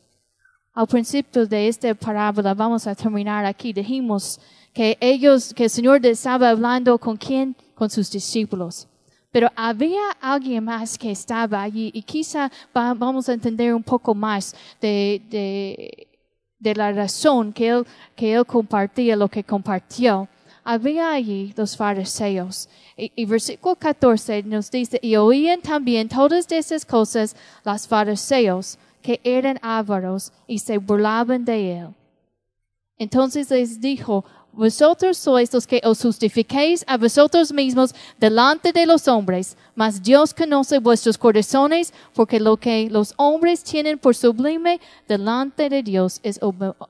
Al 0.76 0.86
principio 0.86 1.46
de 1.46 1.68
esta 1.68 1.94
parábola, 1.94 2.52
vamos 2.52 2.86
a 2.86 2.94
terminar 2.94 3.46
aquí, 3.46 3.72
dijimos 3.72 4.38
que 4.74 4.98
ellos, 5.00 5.54
que 5.54 5.64
el 5.64 5.70
Señor 5.70 6.04
estaba 6.04 6.50
hablando 6.50 6.98
con 6.98 7.16
quién? 7.16 7.56
Con 7.74 7.88
sus 7.88 8.10
discípulos. 8.10 8.86
Pero 9.32 9.50
había 9.56 10.10
alguien 10.20 10.64
más 10.64 10.98
que 10.98 11.10
estaba 11.10 11.62
allí 11.62 11.90
y 11.94 12.02
quizá 12.02 12.52
vamos 12.74 13.26
a 13.26 13.32
entender 13.32 13.72
un 13.72 13.82
poco 13.82 14.14
más 14.14 14.54
de, 14.78 15.22
de, 15.30 16.08
de 16.58 16.74
la 16.74 16.92
razón 16.92 17.54
que 17.54 17.68
él, 17.68 17.86
que 18.14 18.34
él 18.34 18.44
compartía 18.44 19.16
lo 19.16 19.28
que 19.28 19.42
compartió. 19.42 20.28
Había 20.62 21.10
allí 21.10 21.54
los 21.56 21.74
fariseos. 21.74 22.68
Y, 22.98 23.10
y, 23.16 23.24
versículo 23.24 23.76
14 23.76 24.42
nos 24.42 24.70
dice, 24.70 24.98
y 25.00 25.16
oían 25.16 25.62
también 25.62 26.06
todas 26.06 26.52
esas 26.52 26.84
cosas 26.84 27.34
los 27.64 27.88
fariseos 27.88 28.78
que 29.06 29.20
eran 29.22 29.56
ávaros 29.62 30.32
y 30.48 30.58
se 30.58 30.78
burlaban 30.78 31.44
de 31.44 31.78
él. 31.78 31.88
Entonces 32.98 33.48
les 33.50 33.80
dijo, 33.80 34.24
vosotros 34.52 35.16
sois 35.16 35.52
los 35.52 35.64
que 35.64 35.80
os 35.84 36.02
justifiquéis 36.02 36.82
a 36.88 36.96
vosotros 36.96 37.52
mismos 37.52 37.94
delante 38.18 38.72
de 38.72 38.84
los 38.84 39.06
hombres, 39.06 39.56
mas 39.76 40.02
Dios 40.02 40.34
conoce 40.34 40.80
vuestros 40.80 41.16
corazones, 41.16 41.92
porque 42.14 42.40
lo 42.40 42.56
que 42.56 42.90
los 42.90 43.14
hombres 43.16 43.62
tienen 43.62 43.96
por 43.96 44.16
sublime 44.16 44.80
delante 45.06 45.68
de 45.68 45.84
Dios 45.84 46.18
es 46.24 46.40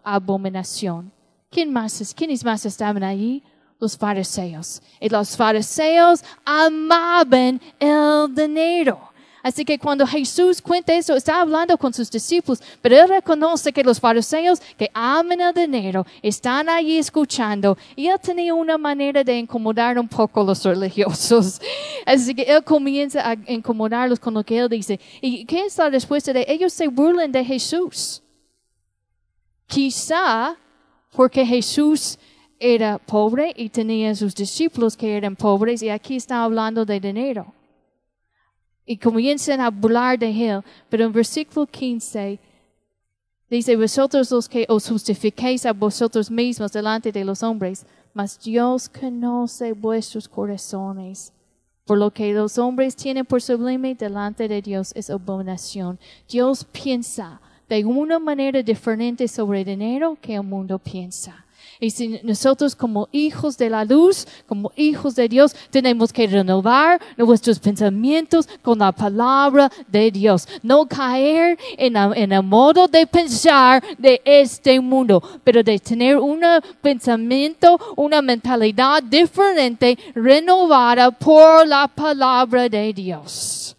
abominación. 0.03 1.13
¿Quién 1.51 1.71
más, 1.71 2.15
quiénes 2.17 2.43
más 2.43 2.65
estaban 2.65 3.03
allí? 3.03 3.43
Los 3.79 3.95
fariseos. 3.99 4.81
Y 5.01 5.11
los 5.11 5.37
fariseos 5.37 6.25
amaban 6.47 7.61
el 7.79 8.35
dinero. 8.35 9.16
Así 9.47 9.65
que 9.65 9.79
cuando 9.79 10.05
Jesús 10.05 10.61
cuenta 10.61 10.93
eso, 10.93 11.15
está 11.15 11.41
hablando 11.41 11.79
con 11.79 11.95
sus 11.95 12.11
discípulos, 12.11 12.61
pero 12.83 12.97
él 12.97 13.09
reconoce 13.09 13.73
que 13.73 13.85
los 13.85 14.01
fariseos 14.01 14.59
que 14.77 14.91
aman 14.93 15.41
el 15.41 15.55
dinero 15.55 16.05
están 16.21 16.69
allí 16.69 16.99
escuchando 16.99 17.79
y 17.95 18.09
él 18.09 18.19
tenía 18.21 18.53
una 18.55 18.77
manera 18.77 19.23
de 19.23 19.39
incomodar 19.39 20.01
un 20.01 20.09
poco 20.09 20.41
a 20.41 20.45
los 20.47 20.65
religiosos. 20.65 21.61
Así 22.05 22.35
que 22.35 22.43
él 22.43 22.65
comienza 22.65 23.21
a 23.31 23.37
incomodarlos 23.47 24.19
con 24.19 24.35
lo 24.35 24.43
que 24.43 24.59
él 24.59 24.69
dice. 24.69 24.99
¿Y 25.21 25.45
qué 25.45 25.67
es 25.67 25.79
la 25.79 25.91
respuesta 25.91 26.33
de 26.33 26.45
ellos? 26.49 26.73
Se 26.73 26.89
burlan 26.89 27.31
de 27.31 27.45
Jesús. 27.45 28.21
Quizá 29.69 30.57
porque 31.13 31.47
Jesús 31.47 32.19
era 32.59 32.99
pobre 32.99 33.53
y 33.55 33.69
tenía 33.69 34.13
sus 34.17 34.35
discípulos 34.35 34.97
que 34.97 35.17
eran 35.17 35.37
pobres 35.37 35.85
y 35.85 35.89
aquí 35.89 36.17
está 36.17 36.43
hablando 36.43 36.85
de 36.85 36.99
dinero 36.99 37.55
y 38.87 38.97
comienzan 38.97 39.61
a 39.61 39.71
burlar 39.71 40.19
de 40.19 40.31
él. 40.31 40.63
Pero 40.89 41.05
en 41.05 41.13
versículo 41.13 41.67
15 41.67 42.39
dice, 43.51 43.77
vosotros 43.77 44.31
los 44.31 44.49
que 44.49 44.65
os 44.69 44.89
justifiquéis 44.89 45.67
a 45.67 45.73
vosotros 45.73 46.31
mismos 46.31 46.73
delante 46.73 47.11
de 47.11 47.25
los 47.25 47.43
hombres, 47.43 47.85
mas 48.15 48.39
Dios 48.43 48.89
conoce 48.89 49.73
vuestros 49.73 50.29
corazones. 50.29 51.33
Por 51.85 51.99
lo 51.99 52.11
que 52.11 52.33
los 52.33 52.59
hombres 52.59 52.97
tienen 52.97 53.25
por 53.25 53.43
sublime 53.43 53.95
delante 53.95 54.49
de 54.49 54.63
Dios 54.63 54.93
es 54.97 55.11
abominación. 55.11 55.99
Dios 56.29 56.65
piensa 56.65 57.41
de 57.69 57.85
una 57.85 58.19
manera 58.19 58.63
diferente 58.63 59.29
sobre 59.29 59.61
el 59.61 59.67
dinero 59.67 60.17
que 60.21 60.35
el 60.35 60.43
mundo 60.43 60.79
piensa. 60.79 61.46
Y 61.79 61.91
si 61.91 62.21
nosotros 62.23 62.75
como 62.75 63.09
hijos 63.13 63.59
de 63.59 63.69
la 63.69 63.85
luz, 63.85 64.27
como 64.47 64.73
hijos 64.77 65.15
de 65.15 65.29
Dios, 65.29 65.55
tenemos 65.71 66.13
que 66.13 66.27
renovar 66.27 67.01
nuestros 67.17 67.59
pensamientos 67.59 68.49
con 68.63 68.79
la 68.79 68.93
palabra 68.93 69.71
de 69.87 70.11
Dios. 70.11 70.49
No 70.63 70.87
caer 70.87 71.59
en, 71.77 71.97
el 71.97 72.43
modo 72.43 72.89
de 72.89 73.07
pensar 73.07 73.83
de 73.99 74.23
este 74.25 74.81
mundo, 74.81 75.23
pero 75.45 75.63
de 75.63 75.79
tener 75.79 76.17
un 76.17 76.41
pensamiento, 76.81 77.79
una 77.97 78.23
mentalidad 78.23 79.03
diferente, 79.03 79.99
renovada 80.15 81.11
por 81.11 81.67
la 81.67 81.89
palabra 81.89 82.69
de 82.69 82.93
Dios. 82.93 83.77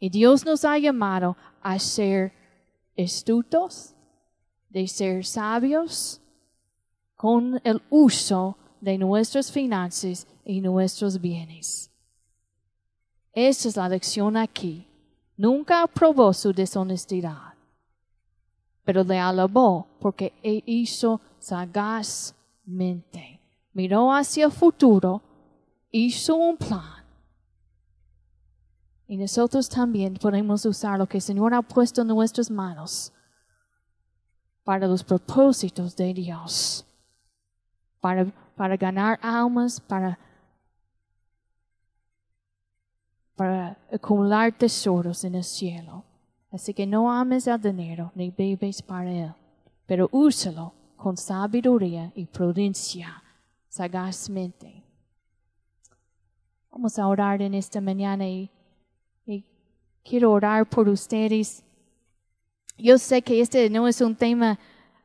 Y 0.00 0.10
Dios 0.10 0.44
nos 0.44 0.64
ha 0.64 0.76
llamado 0.78 1.36
a 1.62 1.78
ser 1.78 2.32
astutos 2.98 3.95
de 4.76 4.86
ser 4.86 5.24
sabios 5.24 6.20
con 7.14 7.58
el 7.64 7.80
uso 7.88 8.58
de 8.78 8.98
nuestras 8.98 9.50
finanzas 9.50 10.26
y 10.44 10.60
nuestros 10.60 11.18
bienes. 11.18 11.90
Esa 13.32 13.70
es 13.70 13.76
la 13.78 13.88
lección 13.88 14.36
aquí. 14.36 14.86
Nunca 15.38 15.82
aprobó 15.82 16.34
su 16.34 16.52
deshonestidad, 16.52 17.54
pero 18.84 19.02
le 19.02 19.18
alabó 19.18 19.86
porque 19.98 20.34
hizo 20.42 21.22
sagazmente. 21.38 23.40
Miró 23.72 24.12
hacia 24.12 24.44
el 24.44 24.52
futuro, 24.52 25.22
hizo 25.90 26.36
un 26.36 26.58
plan. 26.58 27.02
Y 29.08 29.16
nosotros 29.16 29.70
también 29.70 30.18
podemos 30.20 30.66
usar 30.66 30.98
lo 30.98 31.06
que 31.06 31.16
el 31.16 31.22
Señor 31.22 31.54
ha 31.54 31.62
puesto 31.62 32.02
en 32.02 32.08
nuestras 32.08 32.50
manos 32.50 33.14
para 34.66 34.88
los 34.88 35.04
propósitos 35.04 35.94
de 35.94 36.12
Dios, 36.12 36.84
para, 38.00 38.26
para 38.56 38.76
ganar 38.76 39.16
almas, 39.22 39.80
para, 39.80 40.18
para 43.36 43.78
acumular 43.92 44.50
tesoros 44.50 45.22
en 45.22 45.36
el 45.36 45.44
cielo. 45.44 46.02
Así 46.50 46.74
que 46.74 46.84
no 46.84 47.12
ames 47.12 47.46
el 47.46 47.60
dinero 47.60 48.10
ni 48.16 48.30
bebes 48.30 48.82
para 48.82 49.08
él, 49.08 49.32
pero 49.86 50.08
úsalo 50.10 50.72
con 50.96 51.16
sabiduría 51.16 52.10
y 52.16 52.26
prudencia, 52.26 53.22
sagazmente. 53.68 54.82
Vamos 56.72 56.98
a 56.98 57.06
orar 57.06 57.40
en 57.40 57.54
esta 57.54 57.80
mañana 57.80 58.28
y 58.28 58.50
quiero 60.02 60.32
orar 60.32 60.68
por 60.68 60.88
ustedes 60.88 61.62
yo 62.78 62.98
sé 62.98 63.22
que 63.22 63.40
este 63.40 63.70
no 63.70 63.88
es 63.88 64.00
un 64.00 64.14
tema 64.14 64.58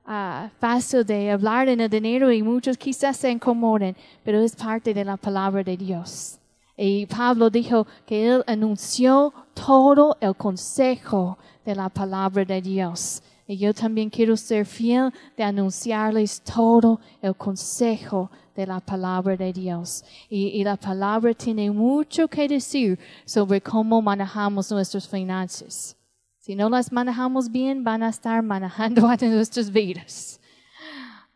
uh, 0.05 0.49
fácil 0.59 1.05
de 1.05 1.31
hablar 1.31 1.69
en 1.69 1.79
el 1.79 1.89
dinero 1.89 2.31
y 2.31 2.41
muchos 2.43 2.77
quizás 2.77 3.17
se 3.17 3.31
incomoden, 3.31 3.95
pero 4.23 4.41
es 4.41 4.55
parte 4.55 4.93
de 4.93 5.05
la 5.05 5.17
palabra 5.17 5.63
de 5.63 5.77
Dios. 5.77 6.37
Y 6.77 7.05
Pablo 7.05 7.49
dijo 7.49 7.85
que 8.05 8.27
él 8.27 8.43
anunció 8.47 9.33
todo 9.53 10.17
el 10.19 10.35
consejo 10.35 11.37
de 11.63 11.75
la 11.75 11.89
palabra 11.89 12.43
de 12.43 12.61
Dios. 12.61 13.21
Y 13.47 13.57
yo 13.57 13.73
también 13.73 14.09
quiero 14.09 14.35
ser 14.35 14.65
fiel 14.65 15.11
de 15.37 15.43
anunciarles 15.43 16.41
todo 16.41 16.99
el 17.21 17.35
consejo 17.35 18.31
de 18.55 18.65
la 18.65 18.79
palabra 18.79 19.35
de 19.35 19.53
Dios. 19.53 20.03
Y, 20.29 20.47
y, 20.59 20.63
la 20.63 20.77
palabra 20.77 21.33
tiene 21.33 21.69
mucho 21.69 22.27
que 22.27 22.47
decir 22.47 22.97
sobre 23.25 23.61
cómo 23.61 24.01
manejamos 24.01 24.71
nuestras 24.71 25.07
finanzas. 25.07 25.95
Si 26.41 26.55
no 26.55 26.71
las 26.71 26.91
manejamos 26.91 27.51
bien, 27.51 27.83
van 27.83 28.01
a 28.01 28.09
estar 28.09 28.41
manejando 28.53 29.07
a 29.07 29.15
nuestras 29.15 29.71
vidas. 29.71 30.41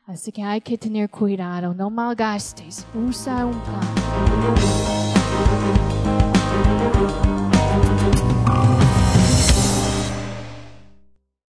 Así 0.08 0.32
que 0.32 0.42
hay 0.42 0.62
que 0.62 0.80
tener 0.80 1.12
cuidado, 1.12 1.76
no 1.76 1.92
malgastes, 1.92 2.88
usa 2.96 3.46
un 3.46 3.60
plan. 3.62 3.86